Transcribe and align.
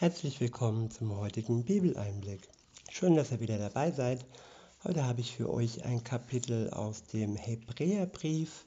Herzlich 0.00 0.40
willkommen 0.40 0.90
zum 0.90 1.14
heutigen 1.18 1.62
Bibeleinblick. 1.62 2.48
Schön, 2.88 3.16
dass 3.16 3.32
ihr 3.32 3.40
wieder 3.40 3.58
dabei 3.58 3.90
seid. 3.90 4.24
Heute 4.82 5.04
habe 5.04 5.20
ich 5.20 5.36
für 5.36 5.52
euch 5.52 5.84
ein 5.84 6.02
Kapitel 6.02 6.70
aus 6.70 7.02
dem 7.02 7.36
Hebräerbrief 7.36 8.64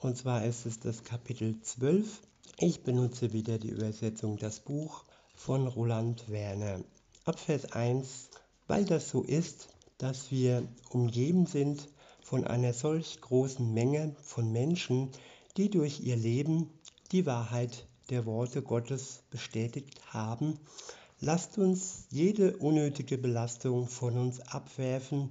und 0.00 0.18
zwar 0.18 0.44
ist 0.44 0.66
es 0.66 0.78
das 0.78 1.04
Kapitel 1.04 1.58
12. 1.62 2.20
Ich 2.58 2.82
benutze 2.82 3.32
wieder 3.32 3.56
die 3.56 3.70
Übersetzung 3.70 4.36
Das 4.36 4.60
Buch 4.60 5.04
von 5.34 5.66
Roland 5.66 6.28
Werner. 6.28 6.80
Ab 7.24 7.40
Vers 7.40 7.72
1, 7.72 8.28
weil 8.66 8.84
das 8.84 9.08
so 9.08 9.22
ist, 9.22 9.70
dass 9.96 10.30
wir 10.30 10.68
umgeben 10.90 11.46
sind 11.46 11.88
von 12.20 12.46
einer 12.46 12.74
solch 12.74 13.22
großen 13.22 13.72
Menge 13.72 14.14
von 14.20 14.52
Menschen, 14.52 15.12
die 15.56 15.70
durch 15.70 16.00
ihr 16.00 16.16
Leben 16.16 16.68
die 17.10 17.24
Wahrheit 17.24 17.86
der 18.10 18.26
Worte 18.26 18.62
Gottes 18.62 19.22
bestätigt 19.30 20.00
haben, 20.12 20.58
lasst 21.20 21.58
uns 21.58 22.06
jede 22.10 22.56
unnötige 22.56 23.18
Belastung 23.18 23.86
von 23.86 24.16
uns 24.16 24.40
abwerfen 24.40 25.30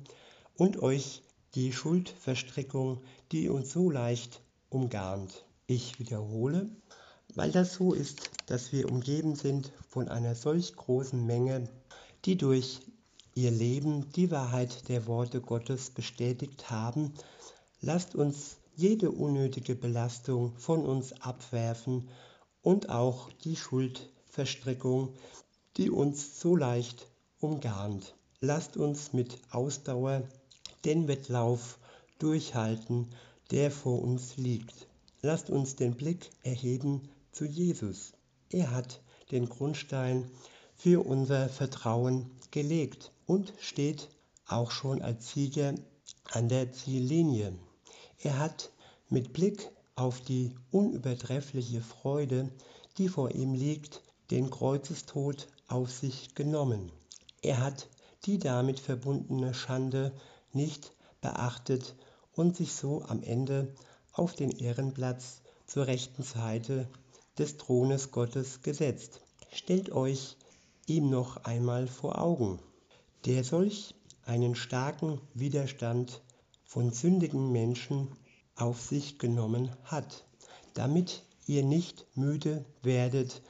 und 0.56 0.82
euch 0.82 1.24
die 1.56 1.72
Schuldverstrickung, 1.72 3.02
die 3.32 3.50
uns 3.50 3.72
so 3.72 3.90
leicht 3.90 4.42
umgarnt. 4.70 5.46
Ich 5.66 6.00
wiederhole, 6.00 6.70
weil 7.36 7.52
das 7.52 7.74
so 7.74 7.94
ist, 7.94 8.30
dass 8.46 8.72
wir 8.72 8.92
umgeben 8.92 9.36
sind 9.36 9.72
von 9.90 10.08
einer 10.08 10.36
solch 10.36 10.76
großen 10.76 11.26
Menge, 11.26 11.70
die 12.26 12.38
durch 12.38 12.82
ihr 13.36 13.52
Leben 13.52 14.12
die 14.14 14.32
Wahrheit 14.32 14.90
der 14.90 15.08
Worte 15.08 15.42
Gottes 15.42 15.90
bestätigt 15.90 16.70
haben, 16.70 17.14
lasst 17.82 18.16
uns 18.16 18.58
jede 18.76 19.12
unnötige 19.12 19.76
Belastung 19.76 20.56
von 20.58 20.86
uns 20.86 21.14
abwerfen 21.22 22.09
und 22.62 22.90
auch 22.90 23.32
die 23.44 23.56
Schuldverstrickung, 23.56 25.14
die 25.78 25.90
uns 25.90 26.40
so 26.40 26.56
leicht 26.56 27.08
umgarnt. 27.40 28.16
Lasst 28.40 28.78
uns 28.78 29.14
mit 29.14 29.38
Ausdauer 29.52 30.23
den 30.86 31.08
Wettlauf 31.08 31.80
durchhalten, 32.20 33.08
der 33.52 33.72
vor 33.72 34.02
uns 34.02 34.38
liegt. 34.38 34.88
Lasst 35.22 35.50
uns 35.50 35.76
den 35.76 35.96
Blick 35.96 36.30
erheben 36.44 37.09
zu 37.31 37.46
Jesus. 37.46 38.14
Er 38.50 38.72
hat 38.72 39.02
den 39.31 39.50
Grundstein 39.50 40.30
für 40.76 41.06
unser 41.06 41.50
Vertrauen 41.50 42.30
gelegt 42.52 43.12
und 43.26 43.53
steht 43.59 44.09
auch 44.48 44.72
schon 44.72 45.02
als 45.02 45.31
Sieger 45.31 45.76
an 46.31 46.50
der 46.50 46.72
Ziellinie. 46.72 47.53
Er 48.20 48.40
hat 48.40 48.72
mit 49.09 49.34
Blick 49.34 49.70
auf 49.98 50.22
die 50.22 50.53
unübertreffliche 50.72 51.81
Freude, 51.81 52.50
die 52.98 53.09
vor 53.09 53.31
ihm 53.31 53.53
liegt, 53.53 54.02
den 54.31 54.50
Kreuzestod 54.50 55.48
auf 55.67 55.92
sich 55.92 56.36
genommen. 56.36 56.92
Er 57.42 57.62
hat 57.62 57.90
die 58.25 58.38
damit 58.38 58.80
verbundene 58.80 59.53
Schande 59.53 60.14
nicht 60.53 60.94
beachtet 61.20 61.95
und 62.34 62.56
sich 62.56 62.73
so 62.73 63.03
am 63.03 63.23
Ende 63.23 63.73
auf 64.14 64.34
den 64.34 64.52
Ehrenplatz 64.52 65.42
zur 65.66 65.88
rechten 65.88 66.23
Seite 66.23 66.88
des 67.38 67.58
Thrones 67.58 68.12
Gottes 68.12 68.62
gesetzt. 68.62 69.22
Stellt 69.52 69.92
euch 69.92 70.38
ihm 70.86 71.09
noch 71.09 71.38
einmal 71.44 71.88
vor 71.88 72.22
Augen, 72.22 72.59
der 73.25 73.44
solch 73.44 73.95
einen 74.25 74.56
starken 74.56 75.20
Widerstand 75.34 76.22
von 76.66 76.92
sündigen 76.92 77.52
Menschen 77.52 78.09
auf 78.58 78.81
sich 78.81 79.19
genommen 79.19 79.72
hat, 79.83 80.25
damit 80.73 81.23
ihr 81.45 81.63
nicht 81.63 82.05
müde 82.16 82.66
werdet 82.83 83.41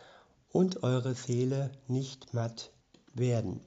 und 0.52 0.83
eure 0.83 1.16
Seele 1.16 1.72
nicht 1.88 2.33
matt 2.33 2.72
werden. 3.13 3.61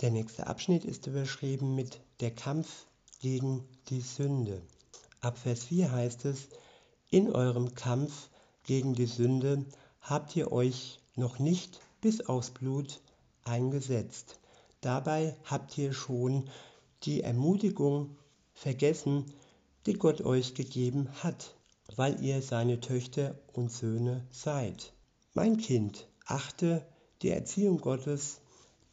Der 0.00 0.10
nächste 0.10 0.46
Abschnitt 0.46 0.84
ist 0.84 1.06
überschrieben 1.06 1.74
mit 1.74 2.00
der 2.20 2.30
Kampf 2.30 2.86
gegen 3.20 3.64
die 3.88 4.00
Sünde. 4.00 4.62
Ab 5.20 5.38
Vers 5.38 5.64
4 5.64 5.92
heißt 5.92 6.24
es, 6.24 6.48
in 7.10 7.30
eurem 7.32 7.74
Kampf 7.74 8.30
gegen 8.64 8.94
die 8.94 9.06
Sünde 9.06 9.64
habt 10.00 10.34
ihr 10.36 10.52
euch 10.52 11.00
noch 11.16 11.38
nicht 11.38 11.80
bis 12.00 12.20
aufs 12.22 12.50
Blut 12.50 13.00
eingesetzt. 13.44 14.38
Dabei 14.80 15.36
habt 15.44 15.76
ihr 15.76 15.92
schon 15.92 16.48
die 17.02 17.22
Ermutigung 17.22 18.16
vergessen, 18.54 19.26
die 19.86 19.94
Gott 19.94 20.20
euch 20.20 20.54
gegeben 20.54 21.08
hat, 21.22 21.54
weil 21.96 22.22
ihr 22.22 22.42
seine 22.42 22.80
Töchter 22.80 23.38
und 23.52 23.72
Söhne 23.72 24.26
seid. 24.30 24.92
Mein 25.34 25.56
Kind, 25.56 26.06
achte 26.26 26.86
die 27.22 27.30
Erziehung 27.30 27.80
Gottes 27.80 28.40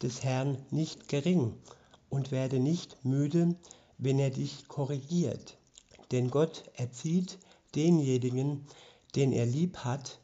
des 0.02 0.24
Herrn 0.24 0.58
nicht 0.70 1.08
gering 1.08 1.54
und 2.08 2.30
werde 2.30 2.58
nicht 2.58 3.04
müde, 3.04 3.56
wenn 3.98 4.18
er 4.18 4.30
dich 4.30 4.68
korrigiert. 4.68 5.58
Denn 6.10 6.30
Gott 6.30 6.64
erzieht 6.74 7.38
denjenigen, 7.74 8.66
den 9.14 9.32
er 9.32 9.46
lieb 9.46 9.78
hat, 9.78 10.20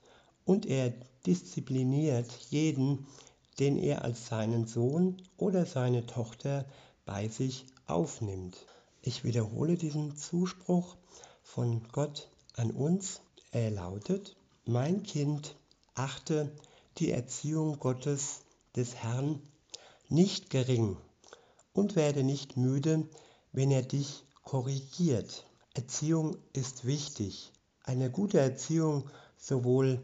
und 0.46 0.66
er 0.66 0.92
diszipliniert 1.26 2.30
jeden, 2.50 3.06
den 3.58 3.78
er 3.78 4.02
als 4.02 4.26
seinen 4.26 4.66
Sohn 4.66 5.22
oder 5.36 5.64
seine 5.64 6.04
Tochter 6.06 6.66
bei 7.06 7.28
sich 7.28 7.66
aufnimmt. 7.86 8.66
Ich 9.06 9.22
wiederhole 9.22 9.76
diesen 9.76 10.16
Zuspruch 10.16 10.96
von 11.42 11.86
Gott 11.92 12.30
an 12.54 12.70
uns. 12.70 13.20
Er 13.50 13.70
lautet, 13.70 14.34
mein 14.64 15.02
Kind, 15.02 15.56
achte 15.94 16.50
die 16.96 17.10
Erziehung 17.10 17.78
Gottes 17.78 18.40
des 18.74 18.94
Herrn 18.94 19.42
nicht 20.08 20.48
gering 20.48 20.96
und 21.74 21.96
werde 21.96 22.24
nicht 22.24 22.56
müde, 22.56 23.06
wenn 23.52 23.70
er 23.70 23.82
dich 23.82 24.24
korrigiert. 24.42 25.44
Erziehung 25.74 26.38
ist 26.54 26.86
wichtig. 26.86 27.52
Eine 27.82 28.10
gute 28.10 28.40
Erziehung 28.40 29.10
sowohl 29.36 30.02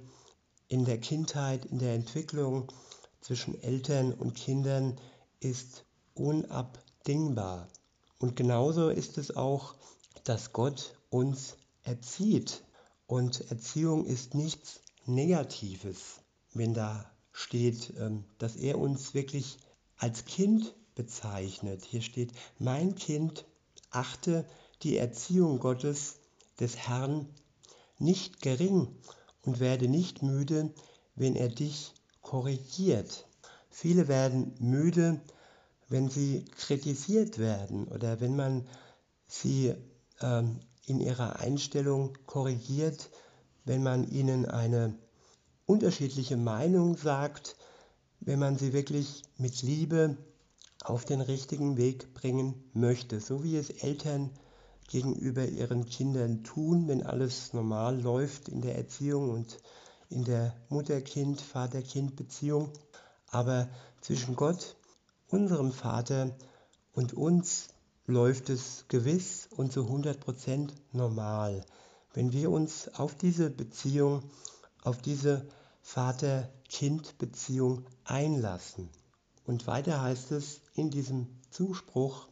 in 0.69 0.85
der 0.85 0.99
Kindheit, 0.99 1.65
in 1.65 1.79
der 1.79 1.95
Entwicklung 1.95 2.71
zwischen 3.23 3.59
Eltern 3.63 4.13
und 4.13 4.35
Kindern 4.35 5.01
ist 5.41 5.87
unabdingbar. 6.13 7.67
Und 8.21 8.37
genauso 8.37 8.91
ist 8.91 9.19
es 9.19 9.35
auch, 9.35 9.75
dass 10.25 10.53
Gott 10.53 10.95
uns 11.09 11.57
erzieht. 11.83 12.63
Und 13.07 13.51
Erziehung 13.51 14.05
ist 14.05 14.35
nichts 14.35 14.83
Negatives, 15.07 16.21
wenn 16.53 16.75
da 16.75 17.11
steht, 17.33 17.95
ähm, 17.99 18.25
dass 18.39 18.57
er 18.57 18.79
uns 18.79 19.15
wirklich 19.15 19.59
als 19.97 20.27
Kind 20.27 20.75
bezeichnet. 20.95 21.83
Hier 21.85 22.03
steht, 22.03 22.33
mein 22.59 22.95
Kind, 22.95 23.47
achte 23.91 24.47
die 24.83 24.99
Erziehung 24.99 25.59
Gottes 25.59 26.17
des 26.61 26.77
Herrn 26.77 27.27
nicht 27.99 28.43
gering 28.43 28.89
und 29.43 29.61
werde 29.61 29.89
nicht 29.89 30.23
müde, 30.23 30.75
wenn 31.15 31.37
er 31.37 31.49
dich 31.49 31.95
korrigiert. 32.21 33.27
Viele 33.71 34.09
werden 34.09 34.55
müde, 34.59 35.23
wenn 35.91 36.09
sie 36.09 36.45
kritisiert 36.57 37.39
werden 37.39 37.87
oder 37.89 38.21
wenn 38.21 38.37
man 38.37 38.67
sie 39.27 39.75
ähm, 40.23 40.61
in 40.87 41.01
ihrer 41.01 41.41
Einstellung 41.41 42.17
korrigiert, 42.27 43.11
wenn 43.65 43.83
man 43.83 44.11
ihnen 44.11 44.47
eine 44.47 44.95
unterschiedliche 45.67 46.37
Meinung 46.37 46.97
sagt, 46.97 47.57
wenn 48.21 48.39
man 48.39 48.57
sie 48.57 48.73
wirklich 48.73 49.23
mit 49.37 49.63
Liebe 49.63 50.17
auf 50.83 51.05
den 51.05 51.21
richtigen 51.21 51.77
Weg 51.77 52.15
bringen 52.15 52.55
möchte, 52.73 53.21
so 53.21 53.45
wie 53.45 53.57
es 53.57 53.71
Eltern 53.71 54.31
gegenüber 54.89 55.47
ihren 55.47 55.87
Kindern 55.87 56.43
tun, 56.43 56.89
wenn 56.89 57.03
alles 57.03 57.53
normal 57.53 58.01
läuft 58.01 58.49
in 58.49 58.61
der 58.61 58.77
Erziehung 58.77 59.31
und 59.31 59.59
in 60.09 60.25
der 60.25 60.55
Mutter-Kind, 60.69 61.41
Vater-Kind-Beziehung. 61.41 62.71
Aber 63.29 63.69
zwischen 64.01 64.35
Gott 64.35 64.77
unserem 65.31 65.73
Vater 65.73 66.37
und 66.93 67.15
uns 67.15 67.69
läuft 68.07 68.51
es 68.51 68.85
gewiss 68.89 69.49
und 69.57 69.73
zu 69.73 69.83
100% 69.83 70.71
normal, 70.93 71.65
wenn 72.13 72.33
wir 72.33 72.51
uns 72.51 72.89
auf 72.95 73.15
diese 73.15 73.51
Beziehung, 73.51 74.25
auf 74.83 74.99
diese 74.99 75.47
Vater-Kind-Beziehung 75.83 77.87
einlassen. 78.05 78.91
Und 79.47 79.67
weiter 79.67 80.03
heißt 80.03 80.33
es 80.33 80.61
in 80.75 80.91
diesem 80.91 81.27
Zuspruch, 81.51 82.29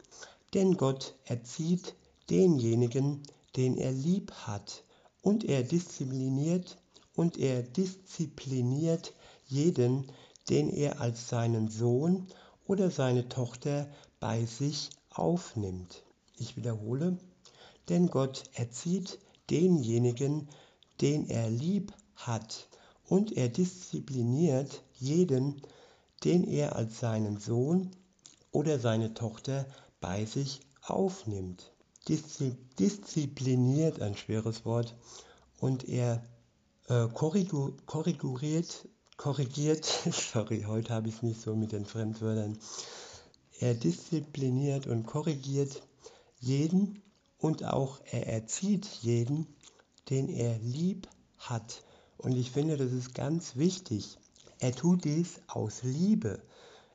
denn 0.54 0.76
Gott 0.76 1.14
erzieht 1.24 1.94
denjenigen, 2.30 3.22
den 3.56 3.76
er 3.76 3.92
lieb 3.92 4.32
hat, 4.32 4.84
und 5.22 5.44
er 5.44 5.62
diszipliniert 5.62 6.78
und 7.14 7.38
er 7.38 7.62
diszipliniert 7.62 9.12
jeden, 9.46 10.10
den 10.48 10.70
er 10.70 11.00
als 11.00 11.28
seinen 11.28 11.68
Sohn 11.68 12.26
oder 12.68 12.92
seine 12.92 13.28
Tochter 13.28 13.88
bei 14.20 14.44
sich 14.44 14.90
aufnimmt. 15.10 16.04
Ich 16.36 16.56
wiederhole, 16.56 17.18
denn 17.88 18.06
Gott 18.08 18.44
erzieht 18.54 19.18
denjenigen, 19.50 20.48
den 21.00 21.28
er 21.28 21.50
lieb 21.50 21.92
hat, 22.14 22.68
und 23.08 23.32
er 23.32 23.48
diszipliniert 23.48 24.82
jeden, 24.98 25.62
den 26.24 26.44
er 26.44 26.76
als 26.76 27.00
seinen 27.00 27.38
Sohn 27.38 27.90
oder 28.52 28.78
seine 28.78 29.14
Tochter 29.14 29.66
bei 30.00 30.26
sich 30.26 30.60
aufnimmt. 30.82 31.72
Diszipliniert, 32.78 34.02
ein 34.02 34.14
schweres 34.14 34.66
Wort, 34.66 34.94
und 35.58 35.88
er 35.88 36.22
äh, 36.88 37.06
korrigiert, 37.08 38.88
korrigiert, 39.18 39.84
sorry, 40.12 40.64
heute 40.66 40.94
habe 40.94 41.08
ich 41.08 41.16
es 41.16 41.22
nicht 41.22 41.42
so 41.42 41.54
mit 41.54 41.72
den 41.72 41.84
Fremdwörtern, 41.84 42.56
er 43.58 43.74
diszipliniert 43.74 44.86
und 44.86 45.06
korrigiert 45.06 45.82
jeden 46.38 47.02
und 47.38 47.64
auch 47.64 47.98
er 48.12 48.28
erzieht 48.28 48.86
jeden, 49.02 49.48
den 50.08 50.28
er 50.28 50.58
lieb 50.58 51.08
hat. 51.36 51.82
Und 52.16 52.36
ich 52.36 52.52
finde, 52.52 52.76
das 52.76 52.92
ist 52.92 53.14
ganz 53.14 53.56
wichtig. 53.56 54.18
Er 54.60 54.72
tut 54.72 55.04
dies 55.04 55.40
aus 55.48 55.82
Liebe. 55.82 56.40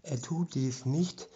Er 0.01 0.21
tut 0.21 0.55
dies 0.55 0.85
nicht, 0.85 1.27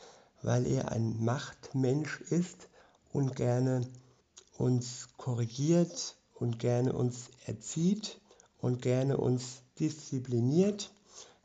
weil 0.42 0.66
er 0.66 0.92
ein 0.92 1.24
Machtmensch 1.24 2.22
ist 2.22 2.70
und 3.12 3.36
gerne 3.36 3.86
uns 4.58 5.10
korrigiert 5.18 6.16
und 6.34 6.60
gerne 6.60 6.94
uns 6.94 7.30
erzieht 7.46 8.22
und 8.60 8.82
gerne 8.82 9.18
uns 9.18 9.62
diszipliniert. 9.80 10.92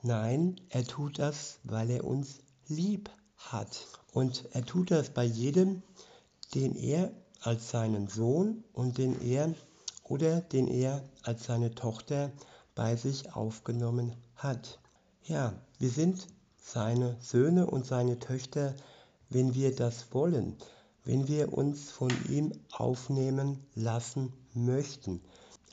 Nein, 0.02 0.60
er 0.68 0.84
tut 0.84 1.18
das, 1.18 1.58
weil 1.64 1.90
er 1.90 2.04
uns 2.04 2.40
lieb 2.68 3.10
hat. 3.36 3.86
Und 4.12 4.44
er 4.52 4.64
tut 4.64 4.90
das 4.90 5.10
bei 5.10 5.24
jedem, 5.24 5.82
den 6.54 6.76
er 6.76 7.12
als 7.40 7.70
seinen 7.70 8.08
Sohn 8.08 8.64
und 8.72 8.98
den 8.98 9.20
er 9.22 9.54
oder 10.04 10.40
den 10.40 10.68
er 10.68 11.02
als 11.22 11.44
seine 11.44 11.74
Tochter 11.74 12.30
bei 12.74 12.96
sich 12.96 13.34
aufgenommen 13.34 14.14
hat. 14.36 14.78
Ja, 15.24 15.54
wir 15.78 15.90
sind 15.90 16.26
seine 16.56 17.16
Söhne 17.20 17.66
und 17.66 17.86
seine 17.86 18.18
Töchter, 18.18 18.74
wenn 19.30 19.54
wir 19.54 19.74
das 19.74 20.12
wollen, 20.12 20.56
wenn 21.04 21.28
wir 21.28 21.52
uns 21.52 21.90
von 21.90 22.10
ihm 22.28 22.52
aufnehmen 22.70 23.58
lassen 23.74 24.32
möchten. 24.54 25.20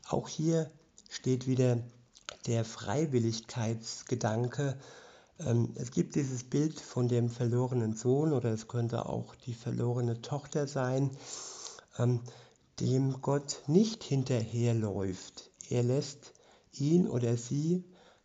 Auch 0.07 0.27
hier 0.27 0.71
steht 1.09 1.47
wieder 1.47 1.79
der 2.47 2.65
Freiwilligkeitsgedanke. 2.65 4.77
Ähm, 5.39 5.73
es 5.75 5.91
gibt 5.91 6.15
dieses 6.15 6.43
Bild 6.43 6.79
von 6.79 7.07
dem 7.07 7.29
verlorenen 7.29 7.95
Sohn 7.95 8.33
oder 8.33 8.51
es 8.51 8.67
könnte 8.67 9.05
auch 9.05 9.35
die 9.35 9.53
verlorene 9.53 10.21
Tochter 10.21 10.67
sein, 10.67 11.11
ähm, 11.97 12.21
dem 12.79 13.21
Gott 13.21 13.61
nicht 13.67 14.03
hinterherläuft. 14.03 15.51
Er 15.69 15.83
lässt 15.83 16.33
ihn 16.73 17.07
oder 17.07 17.37
sie 17.37 17.83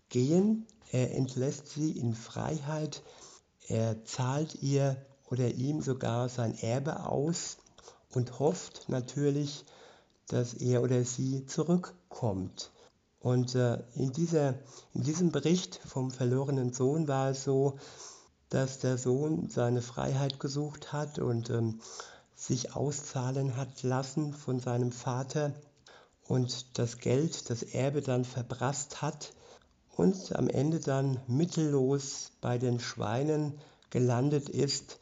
gehen, 0.08 0.66
er 0.90 1.14
entlässt 1.14 1.68
sie 1.68 1.90
in 1.90 2.14
Freiheit, 2.14 3.02
er 3.66 4.04
zahlt 4.04 4.62
ihr 4.62 4.96
oder 5.28 5.50
ihm 5.50 5.80
sogar 5.80 6.28
sein 6.28 6.56
Erbe 6.58 7.06
aus 7.06 7.56
und 8.10 8.38
hofft 8.38 8.88
natürlich, 8.88 9.64
dass 10.28 10.54
er 10.54 10.82
oder 10.82 11.04
sie 11.04 11.46
zurückkommt. 11.46 12.70
Und 13.24 13.54
äh, 13.54 13.78
in, 13.94 14.12
dieser, 14.12 14.52
in 14.92 15.02
diesem 15.02 15.32
Bericht 15.32 15.80
vom 15.86 16.10
verlorenen 16.10 16.74
Sohn 16.74 17.08
war 17.08 17.30
es 17.30 17.44
so, 17.44 17.78
dass 18.50 18.80
der 18.80 18.98
Sohn 18.98 19.48
seine 19.48 19.80
Freiheit 19.80 20.38
gesucht 20.38 20.92
hat 20.92 21.18
und 21.18 21.48
ähm, 21.48 21.80
sich 22.36 22.76
auszahlen 22.76 23.56
hat 23.56 23.82
lassen 23.82 24.34
von 24.34 24.60
seinem 24.60 24.92
Vater 24.92 25.54
und 26.28 26.78
das 26.78 26.98
Geld, 26.98 27.48
das 27.48 27.62
Erbe 27.62 28.02
dann 28.02 28.26
verprasst 28.26 29.00
hat 29.00 29.32
und 29.96 30.36
am 30.36 30.50
Ende 30.50 30.78
dann 30.78 31.18
mittellos 31.26 32.32
bei 32.42 32.58
den 32.58 32.78
Schweinen 32.78 33.58
gelandet 33.88 34.50
ist 34.50 34.98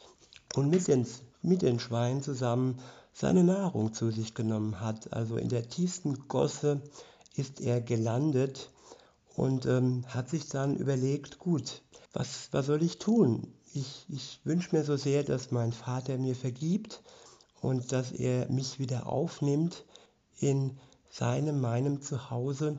und 0.55 0.71
mit 0.71 0.87
den, 0.87 1.09
mit 1.43 1.63
den 1.63 1.81
Schweinen 1.81 2.23
zusammen 2.23 2.79
seine 3.13 3.43
Nahrung 3.43 3.95
zu 3.95 4.13
sich 4.13 4.33
genommen 4.33 4.79
hat. 4.79 5.13
Also 5.13 5.39
in 5.39 5.49
der 5.49 5.69
tiefsten 5.69 6.29
Gosse 6.29 6.81
ist 7.37 7.61
er 7.61 7.81
gelandet 7.81 8.71
und 9.37 9.67
ähm, 9.67 10.05
hat 10.09 10.29
sich 10.29 10.49
dann 10.49 10.77
überlegt, 10.77 11.39
gut, 11.39 11.83
was, 12.13 12.49
was 12.53 12.67
soll 12.67 12.83
ich 12.83 12.99
tun? 12.99 13.53
Ich, 13.75 14.05
ich 14.09 14.41
wünsche 14.45 14.77
mir 14.77 14.85
so 14.85 14.97
sehr, 14.97 15.25
dass 15.25 15.51
mein 15.51 15.73
Vater 15.73 16.19
mir 16.19 16.37
vergibt 16.37 17.03
und 17.61 17.93
dass 17.93 18.13
er 18.13 18.51
mich 18.51 18.79
wieder 18.79 19.07
aufnimmt 19.07 19.85
in 20.39 20.79
seinem, 21.09 21.61
meinem 21.61 22.03
Zuhause. 22.03 22.77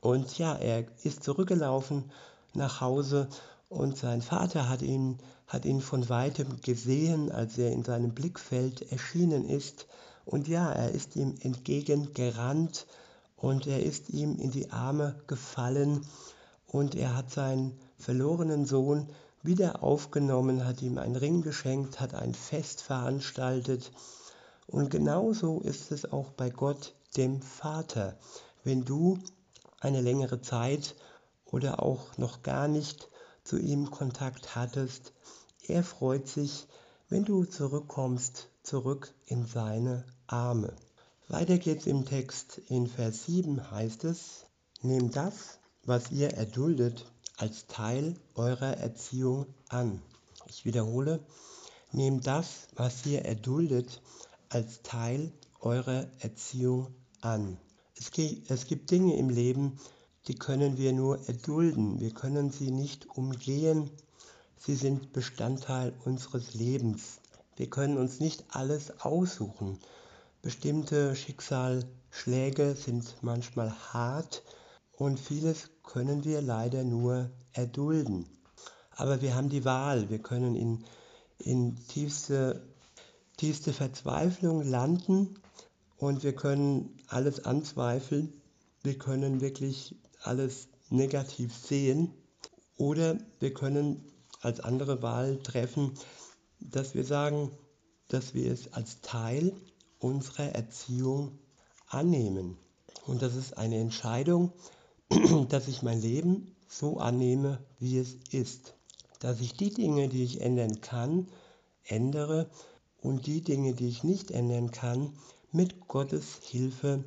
Und 0.00 0.38
ja, 0.38 0.54
er 0.54 0.86
ist 1.02 1.24
zurückgelaufen 1.24 2.10
nach 2.54 2.80
Hause 2.80 3.28
und 3.68 3.96
sein 3.98 4.22
Vater 4.22 4.68
hat 4.68 4.82
ihn, 4.82 5.18
hat 5.46 5.64
ihn 5.64 5.80
von 5.80 6.08
weitem 6.08 6.60
gesehen, 6.60 7.30
als 7.32 7.58
er 7.58 7.72
in 7.72 7.84
seinem 7.84 8.14
Blickfeld 8.14 8.92
erschienen 8.92 9.44
ist. 9.44 9.86
Und 10.24 10.48
ja, 10.48 10.70
er 10.70 10.92
ist 10.92 11.16
ihm 11.16 11.34
entgegengerannt 11.40 12.86
und 13.44 13.66
er 13.66 13.82
ist 13.82 14.08
ihm 14.08 14.38
in 14.38 14.50
die 14.50 14.70
Arme 14.70 15.20
gefallen 15.26 16.06
und 16.66 16.94
er 16.94 17.14
hat 17.14 17.30
seinen 17.30 17.78
verlorenen 17.98 18.64
Sohn 18.64 19.10
wieder 19.42 19.82
aufgenommen, 19.82 20.64
hat 20.64 20.80
ihm 20.80 20.96
einen 20.96 21.14
Ring 21.14 21.42
geschenkt, 21.42 22.00
hat 22.00 22.14
ein 22.14 22.32
Fest 22.32 22.80
veranstaltet. 22.80 23.92
Und 24.66 24.88
genauso 24.88 25.60
ist 25.60 25.92
es 25.92 26.10
auch 26.10 26.30
bei 26.30 26.48
Gott, 26.48 26.94
dem 27.18 27.42
Vater. 27.42 28.16
Wenn 28.62 28.86
du 28.86 29.18
eine 29.78 30.00
längere 30.00 30.40
Zeit 30.40 30.94
oder 31.44 31.82
auch 31.82 32.16
noch 32.16 32.42
gar 32.42 32.66
nicht 32.66 33.10
zu 33.44 33.58
ihm 33.58 33.90
Kontakt 33.90 34.56
hattest. 34.56 35.12
Er 35.68 35.84
freut 35.84 36.28
sich, 36.28 36.66
wenn 37.10 37.26
du 37.26 37.44
zurückkommst, 37.44 38.48
zurück 38.62 39.12
in 39.26 39.44
seine 39.44 40.06
Arme. 40.26 40.74
Weiter 41.28 41.56
geht's 41.56 41.86
im 41.86 42.04
Text. 42.04 42.60
In 42.68 42.86
Vers 42.86 43.24
7 43.24 43.70
heißt 43.70 44.04
es, 44.04 44.44
nehmt 44.82 45.16
das, 45.16 45.58
was 45.82 46.10
ihr 46.10 46.34
erduldet, 46.34 47.06
als 47.38 47.66
Teil 47.66 48.16
eurer 48.34 48.76
Erziehung 48.76 49.46
an. 49.70 50.02
Ich 50.46 50.66
wiederhole, 50.66 51.24
nehmt 51.92 52.26
das, 52.26 52.68
was 52.74 53.06
ihr 53.06 53.24
erduldet, 53.24 54.02
als 54.50 54.82
Teil 54.82 55.32
eurer 55.60 56.06
Erziehung 56.18 56.94
an. 57.22 57.56
Es, 57.96 58.66
gibt 58.66 58.90
Dinge 58.90 59.16
im 59.16 59.30
Leben, 59.30 59.78
die 60.28 60.34
können 60.34 60.76
wir 60.76 60.92
nur 60.92 61.26
erdulden. 61.26 62.00
Wir 62.00 62.10
können 62.10 62.50
sie 62.50 62.70
nicht 62.70 63.06
umgehen. 63.16 63.90
Sie 64.58 64.74
sind 64.74 65.14
Bestandteil 65.14 65.94
unseres 66.04 66.52
Lebens. 66.52 67.20
Wir 67.56 67.70
können 67.70 67.96
uns 67.96 68.20
nicht 68.20 68.44
alles 68.50 69.00
aussuchen. 69.00 69.78
Bestimmte 70.44 71.16
Schicksalsschläge 71.16 72.74
sind 72.74 73.16
manchmal 73.22 73.72
hart 73.94 74.42
und 74.92 75.18
vieles 75.18 75.70
können 75.82 76.22
wir 76.24 76.42
leider 76.42 76.84
nur 76.84 77.30
erdulden. 77.54 78.26
Aber 78.90 79.22
wir 79.22 79.34
haben 79.34 79.48
die 79.48 79.64
Wahl. 79.64 80.10
Wir 80.10 80.18
können 80.18 80.54
in, 80.54 80.84
in 81.38 81.76
tiefste, 81.86 82.62
tiefste 83.38 83.72
Verzweiflung 83.72 84.62
landen 84.62 85.38
und 85.96 86.22
wir 86.24 86.36
können 86.36 86.94
alles 87.08 87.46
anzweifeln. 87.46 88.30
Wir 88.82 88.98
können 88.98 89.40
wirklich 89.40 89.96
alles 90.24 90.68
negativ 90.90 91.56
sehen. 91.56 92.12
Oder 92.76 93.16
wir 93.40 93.54
können 93.54 94.04
als 94.42 94.60
andere 94.60 95.00
Wahl 95.00 95.38
treffen, 95.38 95.94
dass 96.60 96.94
wir 96.94 97.04
sagen, 97.04 97.50
dass 98.08 98.34
wir 98.34 98.52
es 98.52 98.74
als 98.74 99.00
Teil 99.00 99.54
unserer 100.04 100.54
Erziehung 100.54 101.38
annehmen. 101.88 102.58
Und 103.06 103.22
das 103.22 103.34
ist 103.34 103.56
eine 103.56 103.78
Entscheidung, 103.78 104.52
dass 105.48 105.66
ich 105.66 105.82
mein 105.82 106.00
Leben 106.00 106.54
so 106.68 106.98
annehme, 106.98 107.58
wie 107.78 107.98
es 107.98 108.16
ist. 108.30 108.74
Dass 109.20 109.40
ich 109.40 109.54
die 109.54 109.72
Dinge, 109.72 110.08
die 110.08 110.22
ich 110.22 110.42
ändern 110.42 110.82
kann, 110.82 111.28
ändere 111.84 112.50
und 113.00 113.26
die 113.26 113.40
Dinge, 113.40 113.72
die 113.72 113.88
ich 113.88 114.04
nicht 114.04 114.30
ändern 114.30 114.70
kann, 114.70 115.14
mit 115.52 115.88
Gottes 115.88 116.38
Hilfe 116.42 117.04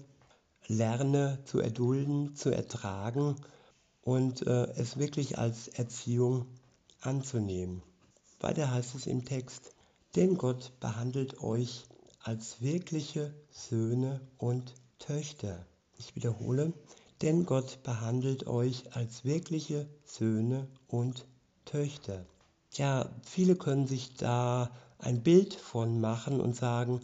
lerne 0.66 1.40
zu 1.46 1.60
erdulden, 1.60 2.36
zu 2.36 2.50
ertragen 2.50 3.36
und 4.02 4.46
äh, 4.48 4.72
es 4.76 4.98
wirklich 4.98 5.38
als 5.38 5.68
Erziehung 5.68 6.48
anzunehmen. 7.02 7.84
Weiter 8.40 8.72
heißt 8.72 8.96
es 8.96 9.06
im 9.06 9.24
Text, 9.24 9.76
denn 10.16 10.36
Gott 10.38 10.72
behandelt 10.80 11.44
euch 11.44 11.86
als 12.28 12.62
wirkliche 12.62 13.34
Söhne 13.52 14.20
und 14.38 14.74
Töchter. 15.00 15.66
Ich 15.98 16.14
wiederhole, 16.18 16.74
denn 17.22 17.46
Gott 17.46 17.82
behandelt 17.84 18.48
euch 18.48 18.94
als 18.94 19.24
wirkliche 19.24 19.88
Söhne 20.04 20.68
und 20.88 21.26
Töchter. 21.64 22.26
Ja, 22.74 23.10
viele 23.22 23.56
können 23.56 23.88
sich 23.88 24.16
da 24.16 24.72
ein 25.00 25.24
Bild 25.24 25.54
von 25.54 26.02
machen 26.02 26.42
und 26.42 26.54
sagen, 26.54 27.00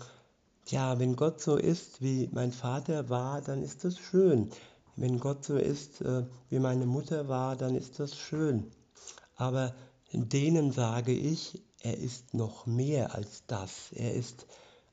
ja, 0.68 1.00
wenn 1.00 1.16
Gott 1.16 1.40
so 1.40 1.56
ist, 1.56 2.02
wie 2.02 2.28
mein 2.34 2.52
Vater 2.52 3.08
war, 3.08 3.42
dann 3.42 3.64
ist 3.64 3.86
das 3.86 3.98
schön. 3.98 4.50
Wenn 4.98 5.22
Gott 5.22 5.46
so 5.46 5.56
ist, 5.56 6.02
äh, 6.02 6.26
wie 6.50 6.60
meine 6.60 6.86
Mutter 6.86 7.30
war, 7.30 7.56
dann 7.56 7.76
ist 7.76 7.98
das 7.98 8.18
schön. 8.18 8.70
aber 9.38 9.74
denen 10.12 10.74
sage 10.74 11.14
ich, 11.14 11.64
er 11.80 11.98
ist 11.98 12.34
noch 12.34 12.66
mehr 12.66 13.16
als 13.16 13.44
das. 13.48 13.94
Er 13.94 14.14
ist 14.14 14.46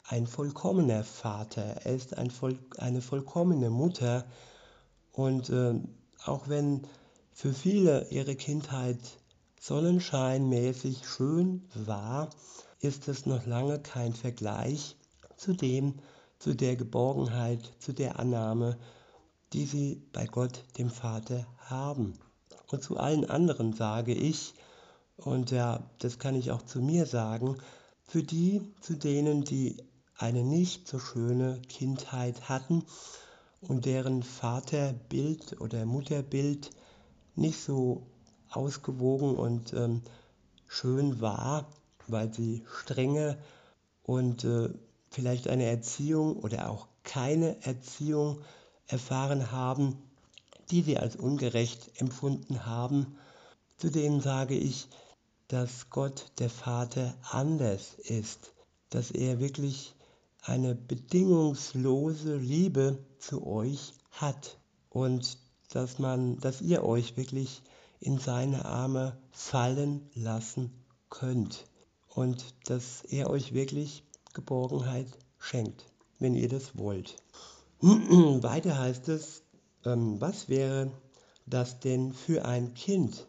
ein 0.08 0.26
vollkommener 0.26 1.04
Vater, 1.04 1.62
er 1.62 1.94
ist 1.94 2.16
ein 2.16 2.30
voll, 2.30 2.58
eine 2.78 3.00
vollkommene 3.00 3.70
Mutter. 3.70 4.24
Und 5.12 5.50
äh, 5.50 5.74
auch 6.24 6.48
wenn 6.48 6.86
für 7.32 7.52
viele 7.52 8.08
ihre 8.10 8.34
Kindheit 8.34 8.98
sonnenscheinmäßig 9.60 11.06
schön 11.06 11.68
war, 11.74 12.30
ist 12.80 13.08
es 13.08 13.26
noch 13.26 13.46
lange 13.46 13.78
kein 13.78 14.14
Vergleich 14.14 14.96
zu 15.36 15.52
dem, 15.52 15.94
zu 16.38 16.54
der 16.54 16.76
Geborgenheit, 16.76 17.60
zu 17.78 17.92
der 17.92 18.18
Annahme, 18.18 18.78
die 19.52 19.66
sie 19.66 20.02
bei 20.12 20.26
Gott, 20.26 20.64
dem 20.78 20.90
Vater, 20.90 21.46
haben. 21.58 22.14
Und 22.70 22.82
zu 22.82 22.96
allen 22.96 23.28
anderen 23.28 23.72
sage 23.72 24.14
ich, 24.14 24.54
und 25.16 25.50
ja, 25.50 25.82
das 25.98 26.18
kann 26.18 26.34
ich 26.34 26.50
auch 26.50 26.62
zu 26.62 26.80
mir 26.80 27.04
sagen, 27.04 27.58
für 28.02 28.22
die, 28.22 28.62
zu 28.80 28.96
denen, 28.96 29.44
die 29.44 29.76
eine 30.20 30.44
nicht 30.44 30.86
so 30.86 30.98
schöne 30.98 31.60
Kindheit 31.68 32.48
hatten 32.48 32.84
und 33.62 33.86
deren 33.86 34.22
Vaterbild 34.22 35.60
oder 35.60 35.86
Mutterbild 35.86 36.70
nicht 37.36 37.58
so 37.58 38.06
ausgewogen 38.50 39.36
und 39.36 39.72
ähm, 39.72 40.02
schön 40.66 41.20
war, 41.20 41.66
weil 42.06 42.32
sie 42.34 42.64
strenge 42.80 43.38
und 44.02 44.44
äh, 44.44 44.68
vielleicht 45.10 45.48
eine 45.48 45.64
Erziehung 45.64 46.36
oder 46.36 46.68
auch 46.68 46.86
keine 47.02 47.62
Erziehung 47.64 48.40
erfahren 48.88 49.50
haben, 49.52 49.96
die 50.70 50.82
sie 50.82 50.98
als 50.98 51.16
ungerecht 51.16 52.00
empfunden 52.00 52.66
haben. 52.66 53.16
Zudem 53.78 54.20
sage 54.20 54.54
ich, 54.54 54.86
dass 55.48 55.88
Gott 55.88 56.26
der 56.38 56.50
Vater 56.50 57.14
anders 57.30 57.94
ist, 57.94 58.52
dass 58.90 59.10
er 59.10 59.40
wirklich 59.40 59.94
eine 60.42 60.74
bedingungslose 60.74 62.36
Liebe 62.36 63.04
zu 63.18 63.46
euch 63.46 63.94
hat 64.10 64.58
und 64.88 65.38
dass 65.70 65.98
man, 65.98 66.38
dass 66.40 66.60
ihr 66.60 66.84
euch 66.84 67.16
wirklich 67.16 67.62
in 68.00 68.18
seine 68.18 68.64
Arme 68.64 69.18
fallen 69.30 70.08
lassen 70.14 70.72
könnt 71.10 71.66
und 72.08 72.44
dass 72.64 73.02
er 73.04 73.30
euch 73.30 73.52
wirklich 73.52 74.04
Geborgenheit 74.32 75.06
schenkt, 75.38 75.84
wenn 76.18 76.34
ihr 76.34 76.48
das 76.48 76.76
wollt. 76.76 77.16
Weiter 77.80 78.78
heißt 78.78 79.08
es, 79.08 79.42
ähm, 79.84 80.20
was 80.20 80.48
wäre 80.48 80.90
das 81.46 81.80
denn 81.80 82.12
für 82.12 82.44
ein 82.44 82.74
Kind, 82.74 83.26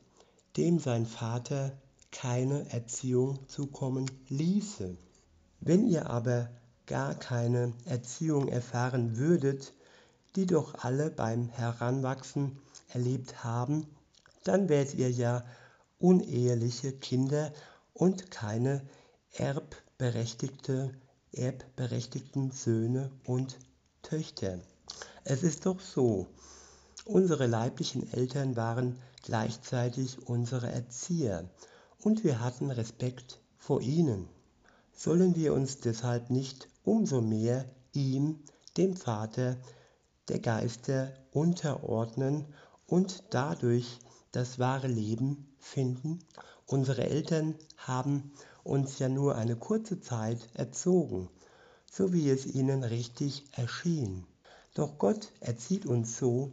dem 0.58 0.80
sein 0.80 1.06
Vater 1.06 1.78
keine 2.12 2.70
Erziehung 2.72 3.48
zukommen 3.48 4.10
ließe? 4.30 4.98
Wenn 5.60 5.88
ihr 5.88 6.10
aber 6.10 6.50
gar 6.92 7.16
keine 7.16 7.72
Erziehung 7.86 8.50
erfahren 8.50 9.16
würdet, 9.16 9.72
die 10.36 10.46
doch 10.46 10.84
alle 10.84 11.10
beim 11.10 11.48
Heranwachsen 11.48 12.60
erlebt 12.90 13.46
haben, 13.46 13.88
dann 14.44 14.68
wärt 14.68 14.94
ihr 14.96 15.10
ja 15.10 15.46
uneheliche 16.00 16.92
Kinder 16.92 17.54
und 17.94 18.30
keine 18.30 18.82
erbberechtigte, 19.32 20.92
erbberechtigten 21.32 22.52
Söhne 22.52 23.10
und 23.26 23.58
Töchter. 24.02 24.60
Es 25.24 25.44
ist 25.44 25.66
doch 25.66 25.80
so, 25.80 26.28
unsere 27.06 27.48
leiblichen 27.48 28.12
Eltern 28.12 28.58
waren 28.58 28.98
gleichzeitig 29.24 30.28
unsere 30.28 30.70
Erzieher 30.70 31.50
und 32.00 32.26
wir 32.26 32.42
hatten 32.42 32.70
Respekt 32.70 33.40
vor 33.56 33.80
ihnen. 33.80 34.28
Sollen 34.92 35.38
wir 35.38 35.54
uns 35.54 35.80
deshalb 35.80 36.30
nicht 36.30 36.68
umso 36.84 37.22
mehr 37.22 37.66
ihm, 37.94 38.40
dem 38.78 38.96
Vater 38.96 39.58
der 40.28 40.40
Geister, 40.40 41.14
unterordnen 41.32 42.46
und 42.88 43.24
dadurch 43.30 44.00
das 44.32 44.60
wahre 44.60 44.88
Leben 44.88 45.54
finden? 45.60 46.20
Unsere 46.66 47.10
Eltern 47.10 47.56
haben 47.78 48.32
uns 48.64 49.00
ja 49.00 49.10
nur 49.10 49.36
eine 49.36 49.56
kurze 49.56 50.00
Zeit 50.00 50.40
erzogen, 50.54 51.30
so 51.92 52.14
wie 52.14 52.30
es 52.30 52.46
ihnen 52.46 52.84
richtig 52.84 53.44
erschien. 53.52 54.26
Doch 54.74 54.98
Gott 54.98 55.32
erzieht 55.42 55.86
uns 55.86 56.18
so, 56.18 56.52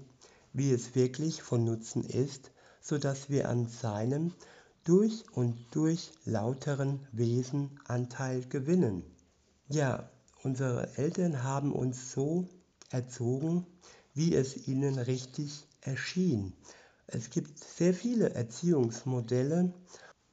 wie 0.53 0.73
es 0.73 0.95
wirklich 0.95 1.43
von 1.43 1.65
Nutzen 1.65 2.03
ist, 2.03 2.51
so 2.81 2.99
dass 2.99 3.31
wir 3.31 3.49
an 3.49 3.69
seinem 3.69 4.35
durch 4.83 5.25
und 5.33 5.57
durch 5.71 6.11
lauteren 6.25 7.07
Wesen 7.13 7.79
Anteil 7.87 8.45
gewinnen. 8.47 9.05
Ja, 9.69 10.11
unsere 10.49 10.97
Eltern 10.97 11.43
haben 11.43 11.73
uns 11.73 12.11
so 12.13 12.49
erzogen, 12.89 13.67
wie 14.15 14.35
es 14.35 14.67
ihnen 14.67 14.99
richtig 14.99 15.67
erschien. 15.83 16.55
Es 17.07 17.29
gibt 17.29 17.63
sehr 17.63 17.93
viele 17.93 18.31
Erziehungsmodelle 18.31 19.75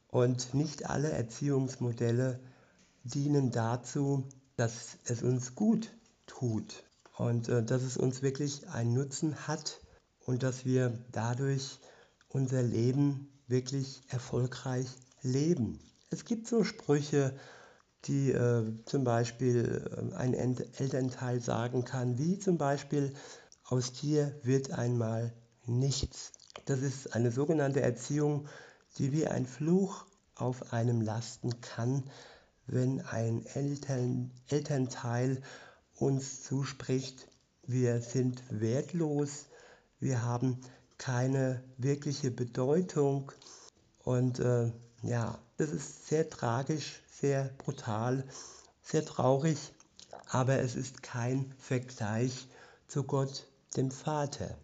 und 0.07 0.53
nicht 0.53 0.89
alle 0.89 1.11
Erziehungsmodelle 1.11 2.39
dienen 3.03 3.51
dazu, 3.51 4.23
dass 4.55 4.97
es 5.03 5.21
uns 5.21 5.53
gut 5.53 5.91
tut 6.27 6.85
und 7.17 7.49
äh, 7.49 7.61
dass 7.61 7.83
es 7.83 7.97
uns 7.97 8.21
wirklich 8.21 8.69
einen 8.69 8.93
Nutzen 8.93 9.49
hat 9.49 9.81
und 10.19 10.43
dass 10.43 10.63
wir 10.63 10.97
dadurch 11.11 11.81
unser 12.29 12.63
Leben 12.63 13.27
wirklich 13.47 14.01
erfolgreich 14.07 14.87
leben. 15.21 15.77
Es 16.09 16.23
gibt 16.23 16.47
so 16.47 16.63
Sprüche, 16.63 17.37
die 18.07 18.31
äh, 18.31 18.63
zum 18.85 19.03
Beispiel 19.03 20.11
äh, 20.11 20.15
ein 20.15 20.33
Elternteil 20.33 21.41
sagen 21.41 21.85
kann, 21.85 22.17
wie 22.17 22.39
zum 22.39 22.57
Beispiel, 22.57 23.13
aus 23.63 23.93
dir 23.93 24.35
wird 24.43 24.71
einmal 24.71 25.33
nichts. 25.65 26.31
Das 26.65 26.81
ist 26.81 27.15
eine 27.15 27.31
sogenannte 27.31 27.81
Erziehung, 27.81 28.47
die 28.97 29.11
wie 29.11 29.27
ein 29.27 29.45
Fluch 29.45 30.05
auf 30.35 30.71
einem 30.71 31.01
lasten 31.01 31.61
kann, 31.61 32.03
wenn 32.67 33.01
ein 33.01 33.45
Eltern, 33.47 34.31
Elternteil 34.49 35.41
uns 35.95 36.43
zuspricht, 36.43 37.27
wir 37.67 38.01
sind 38.01 38.43
wertlos, 38.49 39.47
wir 39.99 40.21
haben 40.21 40.61
keine 40.97 41.63
wirkliche 41.77 42.31
Bedeutung 42.31 43.31
und 44.03 44.39
äh, 44.39 44.71
ja, 45.05 45.37
das 45.57 45.69
ist 45.69 46.07
sehr 46.07 46.29
tragisch, 46.29 47.03
sehr 47.11 47.51
brutal, 47.59 48.23
sehr 48.81 49.05
traurig, 49.05 49.57
aber 50.29 50.59
es 50.59 50.75
ist 50.75 51.03
kein 51.03 51.53
Vergleich 51.59 52.47
zu 52.87 53.03
Gott, 53.03 53.47
dem 53.77 53.91
Vater, 53.91 54.57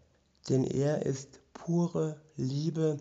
denn 0.50 0.64
er 0.64 1.06
ist 1.06 1.40
pure 1.54 2.20
Liebe 2.36 2.98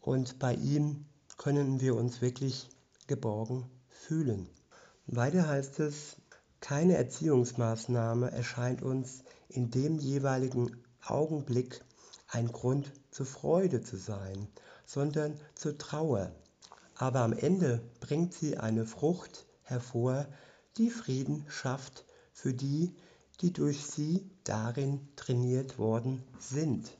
und 0.00 0.38
bei 0.38 0.54
ihm 0.54 1.06
können 1.36 1.80
wir 1.80 1.96
uns 1.96 2.20
wirklich 2.20 2.68
geborgen 3.06 3.68
fühlen. 3.88 4.48
Weiter 5.06 5.48
heißt 5.48 5.80
es, 5.80 6.16
keine 6.60 6.96
Erziehungsmaßnahme 6.96 8.30
erscheint 8.30 8.82
uns 8.82 9.24
in 9.48 9.70
dem 9.70 9.98
jeweiligen 9.98 10.76
Augenblick 11.04 11.84
ein 12.28 12.52
Grund 12.52 12.92
zur 13.10 13.26
Freude 13.26 13.82
zu 13.82 13.96
sein, 13.96 14.48
sondern 14.84 15.38
zur 15.54 15.78
Trauer. 15.78 16.32
Aber 17.00 17.20
am 17.20 17.32
Ende 17.32 17.80
bringt 18.00 18.34
sie 18.34 18.58
eine 18.58 18.84
Frucht 18.84 19.46
hervor, 19.62 20.26
die 20.78 20.90
Frieden 20.90 21.46
schafft 21.48 22.04
für 22.32 22.52
die, 22.52 22.92
die 23.40 23.52
durch 23.52 23.86
sie 23.86 24.28
darin 24.42 25.06
trainiert 25.14 25.78
worden 25.78 26.24
sind, 26.40 26.90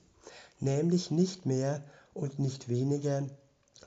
nämlich 0.61 1.11
nicht 1.11 1.47
mehr 1.47 1.85
und 2.15 2.39
nicht 2.39 2.69
weniger 2.69 3.27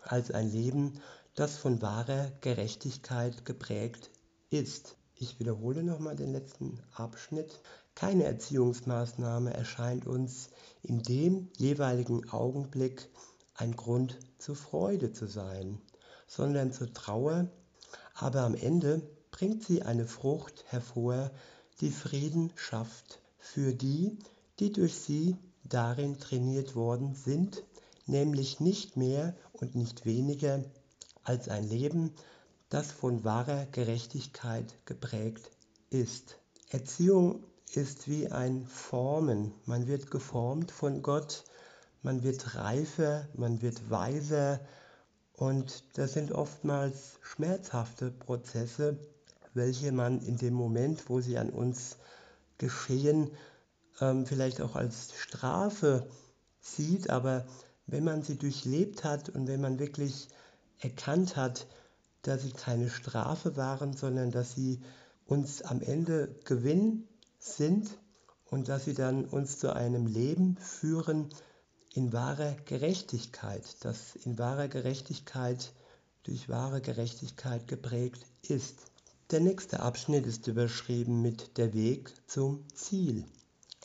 als 0.03 0.31
ein 0.31 0.51
Leben, 0.51 0.99
das 1.35 1.55
von 1.55 1.81
wahrer 1.81 2.29
Gerechtigkeit 2.41 3.45
geprägt 3.45 4.11
ist. 4.49 4.97
Ich 5.15 5.39
wiederhole 5.39 5.81
nochmal 5.81 6.17
den 6.17 6.33
letzten 6.33 6.77
Abschnitt. 6.93 7.61
Keine 7.95 8.25
Erziehungsmaßnahme 8.25 9.53
erscheint 9.53 10.07
uns 10.07 10.49
in 10.83 11.03
dem 11.03 11.49
jeweiligen 11.57 12.29
Augenblick 12.31 13.07
ein 13.53 13.77
Grund 13.77 14.19
zur 14.39 14.57
Freude 14.57 15.13
zu 15.13 15.25
sein, 15.25 15.79
sondern 16.31 16.71
zur 16.71 16.93
Trauer, 16.93 17.49
aber 18.15 18.41
am 18.43 18.55
Ende 18.55 19.01
bringt 19.31 19.65
sie 19.65 19.81
eine 19.81 20.07
Frucht 20.07 20.63
hervor, 20.67 21.29
die 21.81 21.91
Frieden 21.91 22.53
schafft 22.55 23.19
für 23.37 23.73
die, 23.73 24.17
die 24.59 24.71
durch 24.71 24.95
sie 24.95 25.35
darin 25.65 26.19
trainiert 26.19 26.73
worden 26.73 27.15
sind, 27.15 27.63
nämlich 28.05 28.61
nicht 28.61 28.95
mehr 28.95 29.35
und 29.51 29.75
nicht 29.75 30.05
weniger 30.05 30.63
als 31.23 31.49
ein 31.49 31.67
Leben, 31.67 32.13
das 32.69 32.91
von 32.91 33.25
wahrer 33.25 33.65
Gerechtigkeit 33.65 34.73
geprägt 34.85 35.51
ist. 35.89 36.37
Erziehung 36.69 37.43
ist 37.73 38.07
wie 38.07 38.31
ein 38.31 38.65
Formen. 38.67 39.53
Man 39.65 39.87
wird 39.87 40.09
geformt 40.09 40.71
von 40.71 41.01
Gott, 41.01 41.43
man 42.03 42.23
wird 42.23 42.55
reifer, 42.55 43.27
man 43.33 43.61
wird 43.61 43.89
weiser 43.89 44.61
Und 45.41 45.85
das 45.97 46.13
sind 46.13 46.33
oftmals 46.33 47.17
schmerzhafte 47.23 48.11
Prozesse, 48.11 48.99
welche 49.55 49.91
man 49.91 50.21
in 50.21 50.37
dem 50.37 50.53
Moment, 50.53 51.09
wo 51.09 51.19
sie 51.19 51.39
an 51.39 51.49
uns 51.49 51.97
geschehen, 52.59 53.31
ähm, 53.99 54.27
vielleicht 54.27 54.61
auch 54.61 54.75
als 54.75 55.15
Strafe 55.15 56.07
sieht, 56.59 57.09
aber 57.09 57.47
wenn 57.87 58.03
man 58.03 58.21
sie 58.21 58.37
durchlebt 58.37 59.03
hat 59.03 59.29
und 59.29 59.47
wenn 59.47 59.61
man 59.61 59.79
wirklich 59.79 60.27
erkannt 60.77 61.37
hat, 61.37 61.65
dass 62.21 62.43
sie 62.43 62.51
keine 62.51 62.91
Strafe 62.91 63.57
waren, 63.57 63.93
sondern 63.93 64.29
dass 64.29 64.53
sie 64.53 64.79
uns 65.25 65.63
am 65.63 65.81
Ende 65.81 66.35
Gewinn 66.45 67.07
sind 67.39 67.89
und 68.51 68.69
dass 68.69 68.85
sie 68.85 68.93
dann 68.93 69.25
uns 69.25 69.57
zu 69.57 69.73
einem 69.73 70.05
Leben 70.05 70.57
führen 70.57 71.29
in 71.93 72.13
wahrer 72.13 72.55
Gerechtigkeit, 72.65 73.63
das 73.81 74.15
in 74.15 74.37
wahrer 74.37 74.67
Gerechtigkeit 74.67 75.73
durch 76.23 76.47
wahre 76.47 76.81
Gerechtigkeit 76.81 77.67
geprägt 77.67 78.25
ist. 78.43 78.79
Der 79.31 79.39
nächste 79.39 79.79
Abschnitt 79.79 80.25
ist 80.25 80.47
überschrieben 80.47 81.21
mit 81.21 81.57
der 81.57 81.73
Weg 81.73 82.13
zum 82.27 82.65
Ziel. 82.73 83.25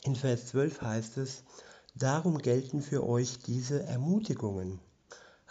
In 0.03 0.15
Vers 0.15 0.47
12 0.47 0.81
heißt 0.81 1.17
es, 1.17 1.43
Darum 1.99 2.37
gelten 2.37 2.83
für 2.83 3.07
euch 3.07 3.39
diese 3.39 3.81
Ermutigungen. 3.81 4.79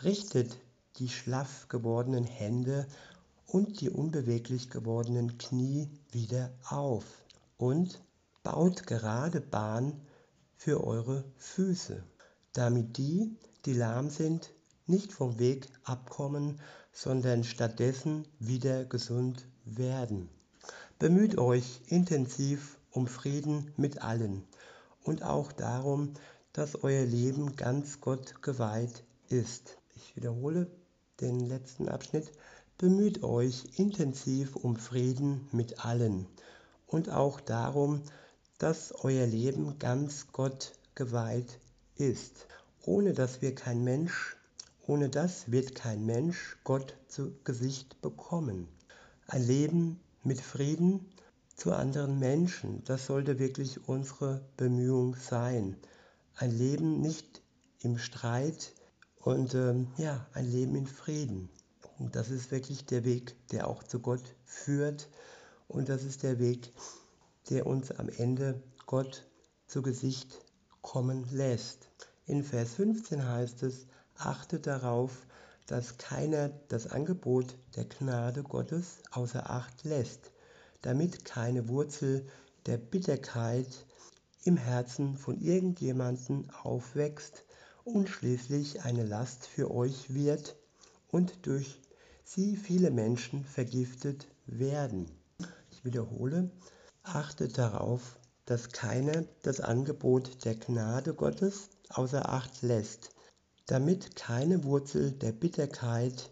Richtet 0.05 0.57
die 0.99 1.09
schlaff 1.09 1.67
gewordenen 1.69 2.25
Hände 2.25 2.87
und 3.47 3.81
die 3.81 3.91
unbeweglich 3.91 4.71
gewordenen 4.71 5.39
Knie 5.39 5.91
wieder 6.13 6.53
auf 6.69 7.05
und 7.57 8.01
baut 8.45 8.87
gerade 8.87 9.41
Bahn 9.41 10.01
für 10.57 10.85
eure 10.85 11.25
Füße, 11.37 12.05
damit 12.57 12.97
die, 12.97 13.37
die 13.65 13.75
lahm 13.75 14.11
sind, 14.11 14.53
nicht 14.87 15.13
vom 15.13 15.39
Weg 15.39 15.69
abkommen, 15.85 16.61
sondern 16.93 17.45
stattdessen 17.45 18.27
wieder 18.39 18.85
gesund 18.85 19.47
werden. 19.65 20.29
Bemüht 20.99 21.37
euch 21.37 21.83
intensiv 21.89 22.79
um 22.91 23.07
Frieden 23.07 23.73
mit 23.77 24.03
allen 24.03 24.45
und 25.05 25.23
auch 25.23 25.53
darum, 25.53 26.15
dass 26.53 26.83
euer 26.83 27.05
Leben 27.05 27.57
ganz 27.57 28.01
Gott 28.01 28.41
geweiht 28.41 29.05
ist. 29.29 29.77
Ich 29.95 30.17
wiederhole 30.17 30.71
den 31.21 31.41
letzten 31.41 31.89
Abschnitt. 31.89 32.33
Bemüht 32.79 33.23
euch 33.23 33.65
intensiv 33.77 34.57
um 34.57 34.77
Frieden 34.77 35.49
mit 35.53 35.85
allen 35.85 36.27
und 36.87 37.11
auch 37.11 37.41
darum, 37.41 38.03
dass 38.59 38.93
euer 39.05 39.27
Leben 39.27 39.79
ganz 39.79 40.29
Gott 40.33 40.73
geweiht 40.95 41.59
ist. 41.99 42.47
Ohne 42.85 43.13
dass 43.13 43.43
wir 43.43 43.55
kein 43.55 43.83
Mensch, 43.85 44.37
ohne 44.87 45.09
das 45.09 45.51
wird 45.51 45.75
kein 45.75 46.07
Mensch 46.07 46.57
Gott 46.65 46.97
zu 47.09 47.33
Gesicht 47.45 48.01
bekommen. 48.01 48.69
Ein 49.27 49.47
Leben 49.47 50.01
mit 50.23 50.41
Frieden 50.41 51.07
zu 51.57 51.73
anderen 51.73 52.19
Menschen, 52.19 52.85
das 52.85 53.07
sollte 53.07 53.39
wirklich 53.39 53.89
unsere 53.89 54.47
Bemühung 54.57 55.17
sein 55.17 55.77
ein 56.37 56.51
Leben 56.51 57.01
nicht 57.01 57.43
im 57.81 57.99
Streit 57.99 58.75
und 59.21 59.55
ähm, 59.55 59.89
ja, 59.97 60.27
ein 60.35 60.51
Leben 60.51 60.77
in 60.77 60.87
Frieden. 60.87 61.49
Und 61.99 62.15
das 62.15 62.31
ist 62.31 62.51
wirklich 62.51 62.85
der 62.85 63.05
Weg, 63.05 63.35
der 63.51 63.69
auch 63.69 63.83
zu 63.83 64.01
Gott 64.01 64.35
führt. 64.45 65.09
Und 65.67 65.89
das 65.89 66.05
ist 66.05 66.23
der 66.23 66.39
Weg, 66.39 66.73
der 67.49 67.67
uns 67.67 67.91
am 67.91 68.09
Ende 68.09 68.63
Gott 68.85 69.27
zu 69.67 69.83
Gesicht 69.83 70.45
kommen 70.87 71.27
lässt. 71.33 71.89
In 72.27 72.45
Vers 72.45 72.75
15 72.75 73.29
heißt 73.29 73.65
es, 73.65 73.89
achtet 74.15 74.69
darauf, 74.69 75.27
dass 75.67 75.99
keiner 75.99 76.51
das 76.69 76.87
Angebot 76.87 77.59
der 77.75 77.87
Gnade 77.87 78.45
Gottes 78.45 78.99
außer 79.11 79.51
Acht 79.51 79.83
lässt, 79.83 80.31
damit 80.83 81.25
keine 81.25 81.67
Wurzel 81.67 82.25
der 82.67 82.79
Bitterkeit 82.79 83.67
im 84.45 84.57
Herzen 84.57 85.19
von 85.19 85.41
irgendjemandem 85.41 86.49
aufwächst 86.63 87.43
und 87.83 88.09
schließlich 88.09 88.83
eine 88.83 89.03
Last 89.03 89.49
für 89.49 89.73
euch 89.73 90.15
wird 90.15 90.55
und 91.09 91.47
durch 91.47 91.83
sie 92.23 92.57
viele 92.57 92.93
Menschen 92.93 93.45
vergiftet 93.45 94.29
werden. 94.47 95.11
Ich 95.73 95.85
wiederhole, 95.85 96.49
achtet 97.03 97.59
darauf, 97.59 98.21
dass 98.47 98.71
keiner 98.71 99.25
das 99.43 99.61
Angebot 99.61 100.45
der 100.45 100.55
Gnade 100.55 101.15
Gottes 101.15 101.69
außer 101.91 102.29
Acht 102.29 102.63
lässt, 102.63 103.11
damit 103.67 104.17
keine 104.17 104.65
Wurzel 104.65 105.13
der 105.13 105.33
Bitterkeit 105.33 106.31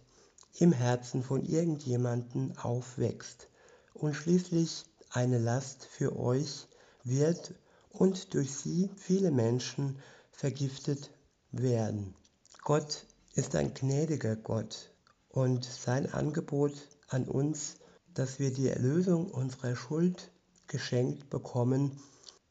im 0.59 0.73
Herzen 0.73 1.23
von 1.23 1.45
irgendjemandem 1.45 2.57
aufwächst 2.57 3.49
und 3.93 4.15
schließlich 4.15 4.85
eine 5.11 5.39
Last 5.39 5.85
für 5.85 6.17
euch 6.17 6.69
wird 7.03 7.55
und 7.91 8.35
durch 8.35 8.55
sie 8.55 8.91
viele 8.97 9.31
Menschen 9.31 9.99
vergiftet 10.31 11.11
werden. 11.51 12.15
Gott 12.63 13.07
ist 13.35 13.57
ein 13.57 13.75
gnädiger 13.75 14.37
Gott 14.37 14.93
und 15.29 15.65
sein 15.65 16.13
Angebot 16.13 16.75
an 17.09 17.25
uns, 17.25 17.77
dass 18.15 18.39
wir 18.39 18.53
die 18.53 18.69
Erlösung 18.69 19.31
unserer 19.31 19.75
Schuld 19.75 20.31
geschenkt 20.75 21.31
bekommen, 21.31 22.01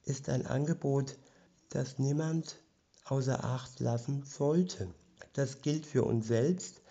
ist 0.05 0.29
ein 0.29 0.47
Angebot, 0.47 1.17
das 1.71 1.99
niemand 1.99 2.55
außer 3.03 3.43
Acht 3.43 3.81
lassen 3.81 4.23
sollte. 4.23 4.87
Das 5.33 5.61
gilt 5.61 5.85
für 5.85 6.05
uns 6.05 6.27
selbst 6.27 6.81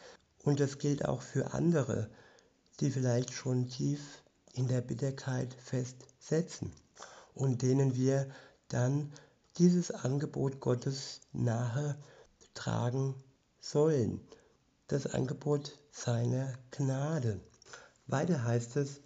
und 0.45 0.61
das 0.61 0.77
gilt 0.77 1.07
auch 1.07 1.23
für 1.23 1.55
andere, 1.55 2.11
die 2.81 2.90
vielleicht 2.90 3.33
schon 3.33 3.66
tief 3.66 4.23
in 4.53 4.68
der 4.68 4.83
Bitterkeit 4.83 5.55
festsetzen 5.55 6.71
und 7.33 7.62
denen 7.62 7.97
wir 7.97 8.29
dann 8.68 9.11
dieses 9.57 9.90
Angebot 9.90 10.61
Gottes 10.61 11.23
nahe 11.33 11.97
tragen 12.53 13.14
sollen. 13.59 14.21
Das 14.87 15.07
Angebot 15.07 15.79
seiner 15.90 16.53
Gnade. 16.73 17.40
Weiter 18.07 18.45
heißt 18.45 18.77
es, 18.77 19.01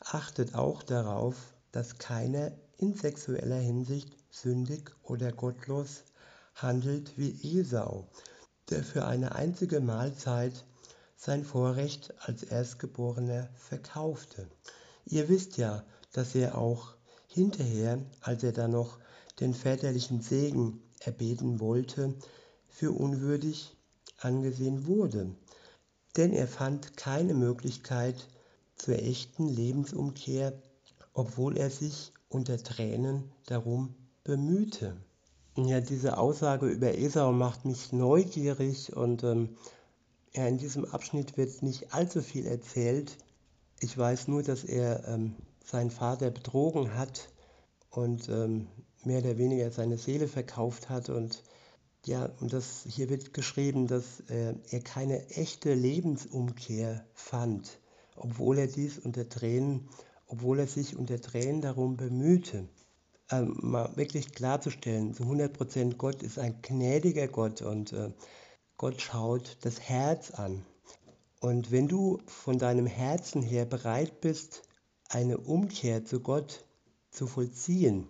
achtet 0.00 0.54
auch 0.54 0.82
darauf, 0.82 1.36
dass 1.72 1.98
keiner 1.98 2.52
in 2.78 2.94
sexueller 2.94 3.58
Hinsicht 3.58 4.16
sündig 4.30 4.90
oder 5.02 5.32
gottlos 5.32 6.04
handelt 6.54 7.16
wie 7.16 7.58
Esau, 7.58 8.08
der 8.70 8.84
für 8.84 9.06
eine 9.06 9.34
einzige 9.34 9.80
Mahlzeit 9.80 10.64
sein 11.16 11.44
Vorrecht 11.44 12.14
als 12.20 12.42
Erstgeborener 12.42 13.48
verkaufte. 13.54 14.48
Ihr 15.06 15.28
wisst 15.28 15.56
ja, 15.56 15.84
dass 16.12 16.34
er 16.34 16.58
auch 16.58 16.94
hinterher, 17.26 17.98
als 18.20 18.42
er 18.42 18.52
dann 18.52 18.72
noch 18.72 18.98
den 19.40 19.54
väterlichen 19.54 20.20
Segen 20.20 20.82
erbeten 21.00 21.60
wollte, 21.60 22.14
für 22.68 22.92
unwürdig 22.92 23.76
angesehen 24.18 24.86
wurde. 24.86 25.34
Denn 26.16 26.32
er 26.32 26.48
fand 26.48 26.96
keine 26.96 27.34
Möglichkeit 27.34 28.28
zur 28.76 28.96
echten 28.96 29.48
Lebensumkehr, 29.48 30.52
obwohl 31.14 31.56
er 31.56 31.70
sich 31.70 32.12
unter 32.28 32.58
Tränen 32.58 33.30
darum 33.46 33.94
bemühte. 34.24 34.96
Ja, 35.56 35.80
diese 35.80 36.16
Aussage 36.16 36.66
über 36.68 36.96
Esau 36.96 37.32
macht 37.32 37.64
mich 37.64 37.92
neugierig 37.92 38.96
und 38.96 39.22
ähm, 39.22 39.56
ja, 40.34 40.46
in 40.46 40.56
diesem 40.56 40.86
Abschnitt 40.86 41.36
wird 41.36 41.62
nicht 41.62 41.92
allzu 41.92 42.22
viel 42.22 42.46
erzählt. 42.46 43.18
Ich 43.80 43.96
weiß 43.96 44.28
nur, 44.28 44.42
dass 44.42 44.64
er 44.64 45.06
ähm, 45.08 45.34
seinen 45.64 45.90
Vater 45.90 46.30
betrogen 46.30 46.94
hat 46.94 47.28
und 47.90 48.28
ähm, 48.30 48.68
mehr 49.04 49.18
oder 49.18 49.36
weniger 49.36 49.70
seine 49.70 49.98
Seele 49.98 50.28
verkauft 50.28 50.88
hat. 50.88 51.10
Und 51.10 51.42
ja, 52.06 52.30
und 52.40 52.52
das 52.54 52.84
hier 52.88 53.10
wird 53.10 53.34
geschrieben, 53.34 53.86
dass 53.86 54.20
äh, 54.30 54.54
er 54.70 54.80
keine 54.80 55.28
echte 55.30 55.74
Lebensumkehr 55.74 57.04
fand, 57.12 57.78
obwohl 58.16 58.58
er 58.58 58.68
dies 58.68 58.98
unter 58.98 59.28
Tränen, 59.28 59.88
obwohl 60.32 60.60
er 60.60 60.66
sich 60.66 60.96
unter 60.96 61.20
Tränen 61.20 61.60
darum 61.60 61.98
bemühte. 61.98 62.66
Ähm, 63.30 63.54
mal 63.60 63.94
wirklich 63.96 64.32
klarzustellen, 64.32 65.12
zu 65.12 65.24
100 65.24 65.52
Prozent 65.52 65.98
Gott 65.98 66.22
ist 66.22 66.38
ein 66.38 66.60
gnädiger 66.62 67.28
Gott 67.28 67.60
und 67.60 67.92
äh, 67.92 68.10
Gott 68.78 69.00
schaut 69.00 69.58
das 69.60 69.78
Herz 69.80 70.30
an. 70.30 70.64
Und 71.40 71.70
wenn 71.70 71.86
du 71.86 72.18
von 72.26 72.58
deinem 72.58 72.86
Herzen 72.86 73.42
her 73.42 73.66
bereit 73.66 74.22
bist, 74.22 74.62
eine 75.10 75.36
Umkehr 75.36 76.04
zu 76.06 76.20
Gott 76.20 76.64
zu 77.10 77.26
vollziehen. 77.26 78.06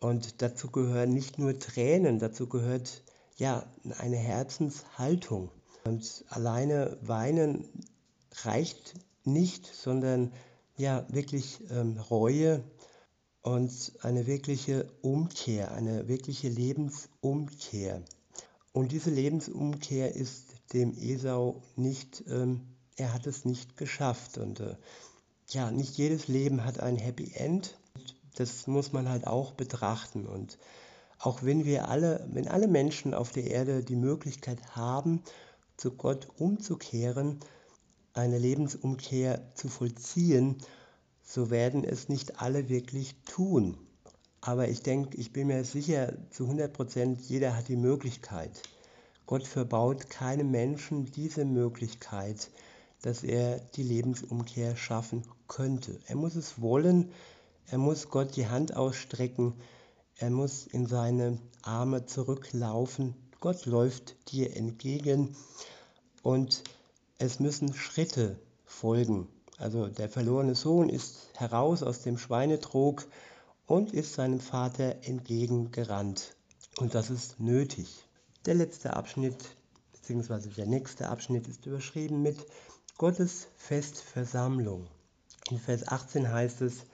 Und 0.00 0.42
dazu 0.42 0.68
gehören 0.68 1.10
nicht 1.10 1.38
nur 1.38 1.58
Tränen, 1.60 2.18
dazu 2.18 2.48
gehört 2.48 3.04
ja 3.36 3.64
eine 3.98 4.16
Herzenshaltung. 4.16 5.50
Und 5.84 6.24
alleine 6.28 6.98
weinen 7.02 7.68
reicht 8.42 8.94
nicht, 9.24 9.66
sondern 9.66 10.32
ja 10.76 11.06
wirklich 11.08 11.60
ähm, 11.70 11.98
Reue 11.98 12.62
und 13.42 13.92
eine 14.02 14.26
wirkliche 14.26 14.88
Umkehr, 15.02 15.72
eine 15.72 16.08
wirkliche 16.08 16.48
Lebensumkehr. 16.48 18.02
Und 18.72 18.92
diese 18.92 19.10
Lebensumkehr 19.10 20.14
ist 20.14 20.46
dem 20.72 20.96
Esau 20.96 21.62
nicht, 21.76 22.24
ähm, 22.28 22.60
er 22.96 23.12
hat 23.12 23.26
es 23.26 23.44
nicht 23.44 23.76
geschafft. 23.76 24.38
Und 24.38 24.60
äh, 24.60 24.76
ja, 25.48 25.70
nicht 25.70 25.98
jedes 25.98 26.28
Leben 26.28 26.64
hat 26.64 26.80
ein 26.80 26.96
Happy 26.96 27.32
End. 27.34 27.76
Das 28.36 28.66
muss 28.66 28.92
man 28.92 29.08
halt 29.08 29.26
auch 29.26 29.52
betrachten. 29.52 30.26
Und 30.26 30.58
auch 31.18 31.42
wenn 31.42 31.64
wir 31.64 31.88
alle, 31.88 32.26
wenn 32.32 32.48
alle 32.48 32.68
Menschen 32.68 33.12
auf 33.12 33.32
der 33.32 33.44
Erde 33.44 33.84
die 33.84 33.96
Möglichkeit 33.96 34.74
haben, 34.74 35.22
zu 35.76 35.90
Gott 35.90 36.28
umzukehren, 36.38 37.40
eine 38.14 38.38
Lebensumkehr 38.38 39.54
zu 39.54 39.68
vollziehen, 39.68 40.58
so 41.22 41.50
werden 41.50 41.84
es 41.84 42.08
nicht 42.08 42.40
alle 42.40 42.68
wirklich 42.68 43.14
tun. 43.24 43.78
Aber 44.40 44.68
ich 44.68 44.82
denke, 44.82 45.16
ich 45.16 45.32
bin 45.32 45.46
mir 45.46 45.64
sicher, 45.64 46.14
zu 46.30 46.44
100 46.44 46.72
Prozent, 46.72 47.20
jeder 47.22 47.56
hat 47.56 47.68
die 47.68 47.76
Möglichkeit. 47.76 48.62
Gott 49.26 49.46
verbaut 49.46 50.10
keinem 50.10 50.50
Menschen 50.50 51.10
diese 51.12 51.44
Möglichkeit, 51.44 52.50
dass 53.02 53.22
er 53.22 53.60
die 53.60 53.84
Lebensumkehr 53.84 54.76
schaffen 54.76 55.22
könnte. 55.46 55.98
Er 56.06 56.16
muss 56.16 56.34
es 56.34 56.60
wollen, 56.60 57.12
er 57.66 57.78
muss 57.78 58.08
Gott 58.08 58.36
die 58.36 58.48
Hand 58.48 58.76
ausstrecken, 58.76 59.54
er 60.16 60.30
muss 60.30 60.66
in 60.66 60.86
seine 60.86 61.38
Arme 61.62 62.06
zurücklaufen. 62.06 63.14
Gott 63.40 63.64
läuft 63.66 64.16
dir 64.32 64.56
entgegen 64.56 65.36
und 66.22 66.62
es 67.22 67.38
müssen 67.38 67.72
Schritte 67.72 68.36
folgen. 68.64 69.28
Also 69.56 69.86
der 69.86 70.08
verlorene 70.08 70.56
Sohn 70.56 70.88
ist 70.88 71.28
heraus 71.36 71.84
aus 71.84 72.02
dem 72.02 72.18
Schweinetrog 72.18 73.06
und 73.66 73.92
ist 73.92 74.14
seinem 74.14 74.40
Vater 74.40 74.96
entgegengerannt. 75.02 76.34
Und 76.78 76.96
das 76.96 77.10
ist 77.10 77.38
nötig. 77.38 78.08
Der 78.44 78.54
letzte 78.54 78.94
Abschnitt, 78.94 79.36
beziehungsweise 79.92 80.48
der 80.48 80.66
nächste 80.66 81.08
Abschnitt 81.10 81.46
ist 81.46 81.64
überschrieben 81.64 82.22
mit 82.22 82.44
Gottes 82.98 83.46
Festversammlung. 83.56 84.88
In 85.48 85.60
Vers 85.60 85.86
18 85.86 86.28
heißt 86.28 86.60
es, 86.62 86.86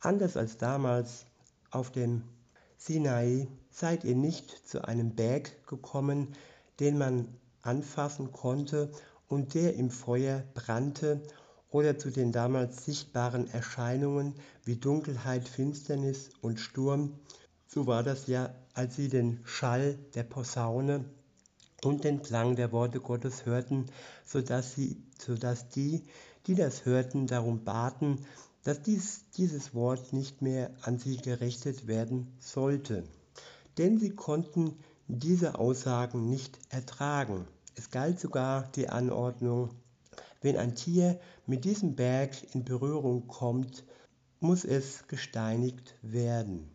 anders 0.00 0.36
als 0.36 0.58
damals 0.58 1.24
auf 1.70 1.90
dem 1.90 2.24
Sinai 2.76 3.48
seid 3.70 4.04
ihr 4.04 4.16
nicht 4.16 4.68
zu 4.68 4.84
einem 4.84 5.14
Berg 5.14 5.66
gekommen, 5.66 6.34
den 6.78 6.98
man 6.98 7.34
anfassen 7.62 8.32
konnte 8.32 8.90
und 9.32 9.54
der 9.54 9.76
im 9.76 9.88
Feuer 9.88 10.44
brannte, 10.52 11.22
oder 11.70 11.96
zu 11.96 12.10
den 12.10 12.32
damals 12.32 12.84
sichtbaren 12.84 13.48
Erscheinungen 13.48 14.34
wie 14.62 14.76
Dunkelheit, 14.76 15.48
Finsternis 15.48 16.28
und 16.42 16.60
Sturm. 16.60 17.14
So 17.66 17.86
war 17.86 18.02
das 18.02 18.26
ja, 18.26 18.54
als 18.74 18.96
sie 18.96 19.08
den 19.08 19.40
Schall 19.44 19.98
der 20.14 20.24
Posaune 20.24 21.06
und 21.82 22.04
den 22.04 22.20
Klang 22.20 22.56
der 22.56 22.72
Worte 22.72 23.00
Gottes 23.00 23.46
hörten, 23.46 23.86
sodass, 24.26 24.74
sie, 24.74 25.02
sodass 25.18 25.70
die, 25.70 26.02
die 26.46 26.54
das 26.54 26.84
hörten, 26.84 27.26
darum 27.26 27.64
baten, 27.64 28.26
dass 28.64 28.82
dies, 28.82 29.24
dieses 29.38 29.72
Wort 29.72 30.12
nicht 30.12 30.42
mehr 30.42 30.72
an 30.82 30.98
sie 30.98 31.16
gerichtet 31.16 31.86
werden 31.86 32.36
sollte. 32.38 33.04
Denn 33.78 33.98
sie 33.98 34.10
konnten 34.10 34.76
diese 35.08 35.58
Aussagen 35.58 36.28
nicht 36.28 36.58
ertragen. 36.68 37.46
Es 37.74 37.90
galt 37.90 38.20
sogar 38.20 38.70
die 38.72 38.88
Anordnung, 38.88 39.70
wenn 40.40 40.56
ein 40.56 40.74
Tier 40.74 41.18
mit 41.46 41.64
diesem 41.64 41.94
Berg 41.94 42.54
in 42.54 42.64
Berührung 42.64 43.26
kommt, 43.28 43.84
muss 44.40 44.64
es 44.64 45.06
gesteinigt 45.08 45.94
werden. 46.02 46.68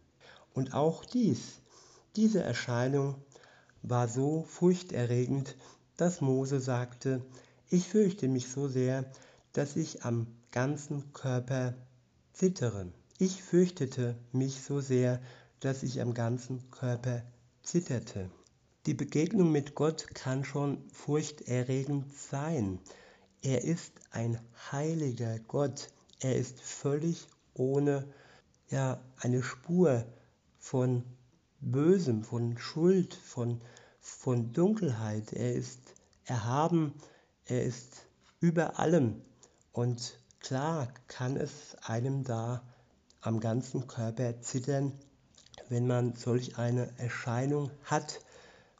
Und 0.53 0.73
auch 0.73 1.05
dies, 1.05 1.61
diese 2.15 2.41
Erscheinung 2.41 3.15
war 3.83 4.07
so 4.07 4.43
furchterregend, 4.43 5.55
dass 5.97 6.21
Mose 6.21 6.59
sagte, 6.59 7.23
ich 7.69 7.87
fürchte 7.87 8.27
mich 8.27 8.49
so 8.49 8.67
sehr, 8.67 9.05
dass 9.53 9.75
ich 9.75 10.03
am 10.03 10.27
ganzen 10.51 11.13
Körper 11.13 11.75
zittere. 12.33 12.91
Ich 13.19 13.43
fürchtete 13.43 14.15
mich 14.31 14.63
so 14.63 14.79
sehr, 14.79 15.21
dass 15.59 15.83
ich 15.83 16.01
am 16.01 16.13
ganzen 16.13 16.69
Körper 16.71 17.23
zitterte. 17.63 18.29
Die 18.87 18.93
Begegnung 18.93 19.51
mit 19.51 19.75
Gott 19.75 20.07
kann 20.13 20.45
schon 20.45 20.81
furchterregend 20.93 22.05
sein. 22.17 22.79
Er 23.41 23.65
ist 23.65 23.91
ein 24.11 24.39
heiliger 24.71 25.39
Gott. 25.39 25.91
Er 26.21 26.37
ist 26.37 26.61
völlig 26.61 27.27
ohne 27.53 28.07
ja, 28.69 29.01
eine 29.17 29.43
Spur 29.43 30.05
von 30.57 31.03
Bösem, 31.59 32.23
von 32.23 32.57
Schuld, 32.57 33.13
von, 33.13 33.59
von 33.99 34.53
Dunkelheit. 34.53 35.33
Er 35.33 35.51
ist 35.51 35.81
erhaben, 36.23 36.93
er 37.43 37.65
ist 37.65 38.05
über 38.39 38.79
allem. 38.79 39.21
Und 39.73 40.17
klar 40.39 40.87
kann 41.09 41.35
es 41.35 41.75
einem 41.81 42.23
da 42.23 42.63
am 43.19 43.41
ganzen 43.41 43.85
Körper 43.87 44.39
zittern, 44.39 44.93
wenn 45.67 45.87
man 45.87 46.15
solch 46.15 46.57
eine 46.57 46.97
Erscheinung 46.97 47.69
hat 47.83 48.21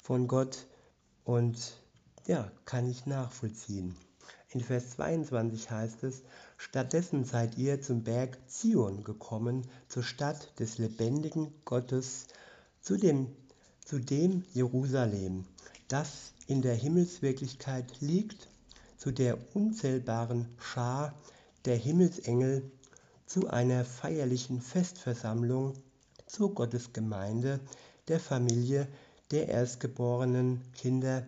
von 0.08 0.30
Gott. 0.30 0.68
Und 1.26 1.74
ja, 2.28 2.50
kann 2.64 2.90
ich 2.90 3.06
nachvollziehen. 3.06 3.94
In 4.52 4.62
Vers 4.62 4.92
22 4.92 5.70
heißt 5.70 6.04
es, 6.06 6.22
stattdessen 6.56 7.26
seid 7.26 7.58
ihr 7.58 7.82
zum 7.82 8.04
Berg 8.06 8.38
Zion 8.48 9.04
gekommen, 9.04 9.68
zur 9.90 10.04
Stadt 10.04 10.58
des 10.62 10.78
lebendigen 10.78 11.54
Gottes, 11.66 12.28
zu 12.80 12.96
dem, 12.96 13.28
zu 13.84 14.00
dem 14.00 14.46
Jerusalem, 14.54 15.44
das 15.90 16.32
in 16.48 16.62
der 16.62 16.76
Himmelswirklichkeit 16.76 18.00
liegt, 18.00 18.48
zu 18.96 19.12
der 19.12 19.38
unzählbaren 19.56 20.48
Schar 20.58 21.14
der 21.66 21.76
Himmelsengel, 21.76 22.72
zu 23.26 23.50
einer 23.50 23.84
feierlichen 23.84 24.62
Festversammlung, 24.62 25.74
zur 26.28 26.56
Gottesgemeinde, 26.56 27.60
der 28.08 28.22
Familie 28.22 28.88
der 29.32 29.50
erstgeborenen 29.50 30.62
Kinder, 30.74 31.28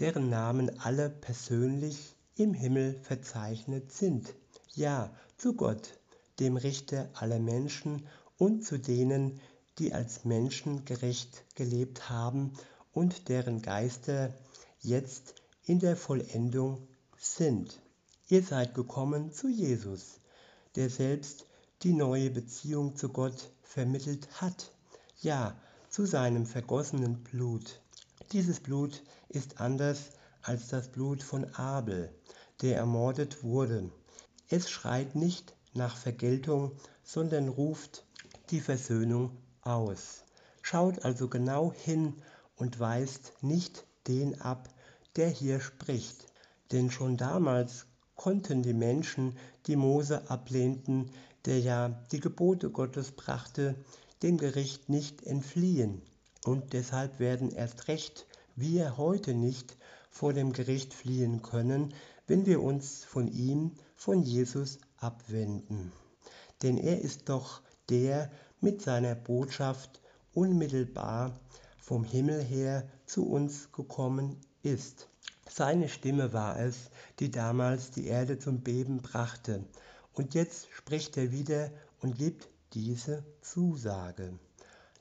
deren 0.00 0.28
Namen 0.30 0.78
alle 0.80 1.10
persönlich 1.10 2.14
im 2.36 2.54
Himmel 2.54 2.98
verzeichnet 3.02 3.92
sind. 3.92 4.34
Ja, 4.74 5.14
zu 5.36 5.54
Gott, 5.54 5.98
dem 6.40 6.56
Richter 6.56 7.10
aller 7.14 7.40
Menschen 7.40 8.06
und 8.38 8.64
zu 8.64 8.78
denen, 8.78 9.40
die 9.78 9.92
als 9.92 10.24
Menschen 10.24 10.84
gerecht 10.84 11.44
gelebt 11.54 12.08
haben 12.08 12.52
und 12.92 13.28
deren 13.28 13.62
Geister 13.62 14.32
jetzt 14.80 15.34
in 15.64 15.78
der 15.78 15.96
Vollendung 15.96 16.86
sind. 17.18 17.80
Ihr 18.28 18.42
seid 18.42 18.74
gekommen 18.74 19.32
zu 19.32 19.48
Jesus, 19.48 20.20
der 20.76 20.90
selbst 20.90 21.46
die 21.82 21.92
neue 21.92 22.30
Beziehung 22.30 22.96
zu 22.96 23.08
Gott 23.08 23.50
vermittelt 23.62 24.40
hat. 24.40 24.72
Ja, 25.20 25.56
zu 25.92 26.06
seinem 26.06 26.46
vergossenen 26.46 27.22
Blut. 27.22 27.82
Dieses 28.32 28.60
Blut 28.60 29.02
ist 29.28 29.60
anders 29.60 30.08
als 30.40 30.68
das 30.68 30.88
Blut 30.88 31.22
von 31.22 31.44
Abel, 31.54 32.10
der 32.62 32.78
ermordet 32.78 33.44
wurde. 33.44 33.90
Es 34.48 34.70
schreit 34.70 35.14
nicht 35.14 35.54
nach 35.74 35.94
Vergeltung, 35.98 36.72
sondern 37.04 37.48
ruft 37.48 38.06
die 38.48 38.60
Versöhnung 38.60 39.36
aus. 39.60 40.24
Schaut 40.62 41.04
also 41.04 41.28
genau 41.28 41.74
hin 41.74 42.14
und 42.56 42.80
weist 42.80 43.34
nicht 43.42 43.84
den 44.08 44.40
ab, 44.40 44.70
der 45.16 45.28
hier 45.28 45.60
spricht. 45.60 46.26
Denn 46.72 46.90
schon 46.90 47.18
damals 47.18 47.84
konnten 48.16 48.62
die 48.62 48.72
Menschen, 48.72 49.36
die 49.66 49.76
Mose 49.76 50.30
ablehnten, 50.30 51.10
der 51.44 51.60
ja 51.60 51.88
die 52.12 52.20
Gebote 52.20 52.70
Gottes 52.70 53.12
brachte, 53.12 53.74
dem 54.22 54.38
Gericht 54.38 54.88
nicht 54.88 55.22
entfliehen. 55.22 56.02
Und 56.44 56.72
deshalb 56.72 57.18
werden 57.18 57.50
erst 57.50 57.88
recht 57.88 58.26
wir 58.54 58.96
heute 58.96 59.34
nicht 59.34 59.76
vor 60.10 60.32
dem 60.32 60.52
Gericht 60.52 60.92
fliehen 60.92 61.42
können, 61.42 61.94
wenn 62.26 62.46
wir 62.46 62.62
uns 62.62 63.04
von 63.04 63.28
ihm, 63.28 63.72
von 63.96 64.22
Jesus 64.22 64.78
abwenden. 64.98 65.92
Denn 66.62 66.78
er 66.78 67.00
ist 67.00 67.28
doch 67.28 67.62
der 67.88 68.30
mit 68.60 68.82
seiner 68.82 69.14
Botschaft 69.14 70.00
unmittelbar 70.34 71.38
vom 71.78 72.04
Himmel 72.04 72.42
her 72.42 72.88
zu 73.06 73.28
uns 73.28 73.72
gekommen 73.72 74.36
ist. 74.62 75.08
Seine 75.48 75.88
Stimme 75.88 76.32
war 76.32 76.58
es, 76.58 76.90
die 77.18 77.30
damals 77.30 77.90
die 77.90 78.06
Erde 78.06 78.38
zum 78.38 78.60
Beben 78.60 78.98
brachte. 78.98 79.64
Und 80.12 80.34
jetzt 80.34 80.68
spricht 80.72 81.16
er 81.16 81.32
wieder 81.32 81.70
und 82.00 82.18
gibt 82.18 82.48
diese 82.74 83.24
Zusage. 83.40 84.38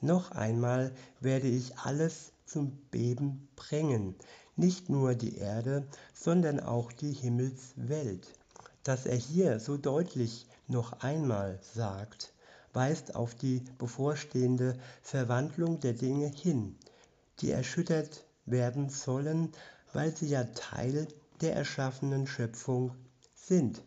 Noch 0.02 0.32
einmal 0.32 0.92
werde 1.20 1.48
ich 1.48 1.78
alles 1.78 2.32
zum 2.46 2.72
Beben 2.92 3.48
bringen, 3.56 4.16
nicht 4.56 4.90
nur 4.90 5.16
die 5.16 5.38
Erde, 5.38 5.88
sondern 6.14 6.60
auch 6.60 6.92
die 6.92 7.14
Himmelswelt. 7.14 8.28
Dass 8.84 9.06
er 9.06 9.16
hier 9.16 9.60
so 9.60 9.78
deutlich 9.78 10.48
noch 10.68 11.02
einmal 11.02 11.60
sagt, 11.74 12.34
weist 12.74 13.16
auf 13.16 13.36
die 13.36 13.64
bevorstehende 13.78 14.78
Verwandlung 15.02 15.80
der 15.80 15.94
Dinge 15.94 16.28
hin, 16.28 16.76
die 17.40 17.52
erschüttert 17.52 18.26
werden 18.46 18.90
sollen, 18.90 19.52
weil 19.94 20.16
sie 20.16 20.28
ja 20.28 20.44
Teil 20.44 21.08
der 21.42 21.56
erschaffenen 21.56 22.28
Schöpfung 22.28 22.96
sind. 23.36 23.82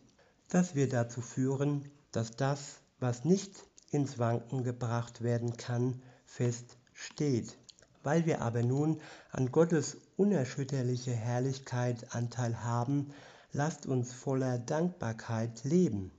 Das 0.49 0.75
wird 0.75 0.93
dazu 0.93 1.21
führen, 1.21 1.89
dass 2.11 2.31
das, 2.31 2.79
was 2.99 3.25
nicht 3.25 3.51
ins 3.95 4.19
Wanken 4.19 4.63
gebracht 4.63 5.21
werden 5.21 5.57
kann, 5.57 6.01
fest 6.25 6.77
steht. 6.93 7.57
Weil 8.03 8.25
wir 8.25 8.41
aber 8.41 8.61
nun 8.61 9.01
an 9.31 9.51
Gottes 9.51 9.97
unerschütterliche 10.17 11.11
Herrlichkeit 11.11 12.13
Anteil 12.13 12.63
haben, 12.63 13.11
lasst 13.51 13.85
uns 13.85 14.13
voller 14.13 14.59
Dankbarkeit 14.59 15.63
leben. 15.63 16.11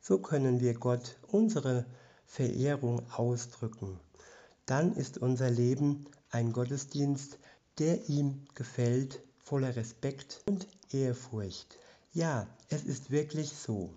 So 0.00 0.18
können 0.18 0.60
wir 0.60 0.74
Gott 0.74 1.16
unsere 1.28 1.84
Verehrung 2.24 3.02
ausdrücken. 3.10 4.00
Dann 4.66 4.94
ist 4.94 5.18
unser 5.18 5.50
Leben 5.50 6.06
ein 6.30 6.52
Gottesdienst, 6.52 7.38
der 7.78 8.08
ihm 8.08 8.46
gefällt, 8.54 9.20
voller 9.42 9.76
Respekt 9.76 10.42
und 10.46 10.66
Ehrfurcht. 10.90 11.78
Ja, 12.12 12.46
es 12.70 12.84
ist 12.84 13.10
wirklich 13.10 13.50
so. 13.50 13.90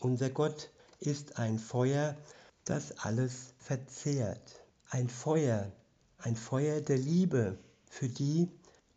Unser 0.00 0.30
Gott 0.30 0.70
ist 1.00 1.38
ein 1.38 1.58
Feuer, 1.58 2.16
das 2.66 2.98
alles 2.98 3.54
verzehrt. 3.58 4.60
Ein 4.90 5.08
Feuer, 5.08 5.72
ein 6.18 6.36
Feuer 6.36 6.80
der 6.80 6.98
Liebe 6.98 7.58
für 7.88 8.08
die, 8.08 8.50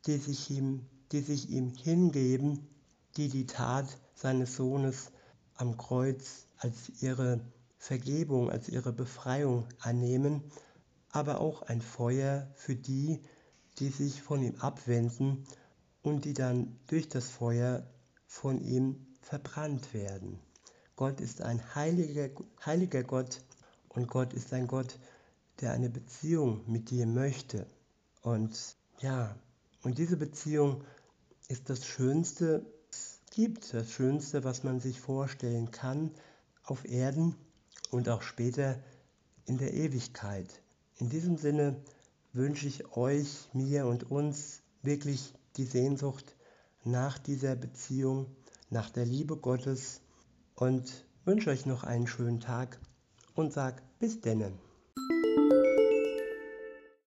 die 0.06 0.18
sich 0.18 0.50
ihm, 0.50 0.86
die 1.12 1.22
sich 1.22 1.50
ihm 1.50 1.70
hingeben, 1.70 2.68
die 3.16 3.30
die 3.30 3.46
Tat 3.46 3.86
seines 4.16 4.56
Sohnes 4.56 5.12
am 5.56 5.78
Kreuz 5.78 6.48
als 6.58 6.90
ihre 7.02 7.42
Vergebung, 7.78 8.50
als 8.50 8.70
ihre 8.70 8.92
Befreiung 8.92 9.68
annehmen, 9.80 10.44
aber 11.12 11.40
auch 11.40 11.62
ein 11.62 11.82
Feuer 11.82 12.48
für 12.56 12.76
die, 12.76 13.22
die 13.78 13.90
sich 13.90 14.22
von 14.22 14.42
ihm 14.42 14.56
abwenden 14.58 15.46
und 16.02 16.26
die 16.26 16.34
dann 16.34 16.80
durch 16.88 17.08
das 17.08 17.30
Feuer 17.30 17.86
von 18.26 18.62
ihm 18.62 19.06
verbrannt 19.22 19.94
werden. 19.94 20.40
Gott 20.96 21.22
ist 21.22 21.42
ein 21.42 21.76
heiliger, 21.76 22.30
heiliger 22.66 23.04
Gott 23.04 23.42
und 23.90 24.08
Gott 24.08 24.34
ist 24.34 24.54
ein 24.54 24.68
Gott, 24.68 25.00
der 25.62 25.72
eine 25.74 25.90
Beziehung 25.90 26.62
mit 26.68 26.90
dir 26.90 27.06
möchte. 27.06 27.66
Und 28.22 28.78
ja, 29.00 29.36
und 29.84 29.98
diese 29.98 30.18
Beziehung 30.18 30.84
ist 31.48 31.70
das 31.70 31.86
Schönste, 31.86 32.66
es 32.92 33.20
gibt 33.32 33.74
das 33.74 33.92
Schönste, 33.92 34.44
was 34.44 34.64
man 34.64 34.80
sich 34.80 35.00
vorstellen 35.00 35.72
kann 35.72 36.12
auf 36.64 36.86
Erden 36.86 37.36
und 37.92 38.10
auch 38.10 38.22
später 38.22 38.80
in 39.46 39.58
der 39.58 39.74
Ewigkeit. 39.74 40.62
In 40.98 41.10
diesem 41.10 41.38
Sinne 41.38 41.76
wünsche 42.34 42.68
ich 42.68 42.96
euch, 42.96 43.50
mir 43.54 43.88
und 43.88 44.12
uns 44.12 44.62
wirklich 44.84 45.34
die 45.58 45.66
Sehnsucht 45.66 46.36
nach 46.84 47.18
dieser 47.18 47.56
Beziehung, 47.56 48.28
nach 48.70 48.90
der 48.90 49.06
Liebe 49.06 49.38
Gottes 49.38 50.02
und 50.56 51.06
wünsche 51.26 51.50
euch 51.50 51.66
noch 51.66 51.84
einen 51.84 52.08
schönen 52.08 52.40
Tag 52.40 52.80
und 53.40 53.54
sag 53.54 53.82
bis 54.00 54.20
denne. 54.20 54.52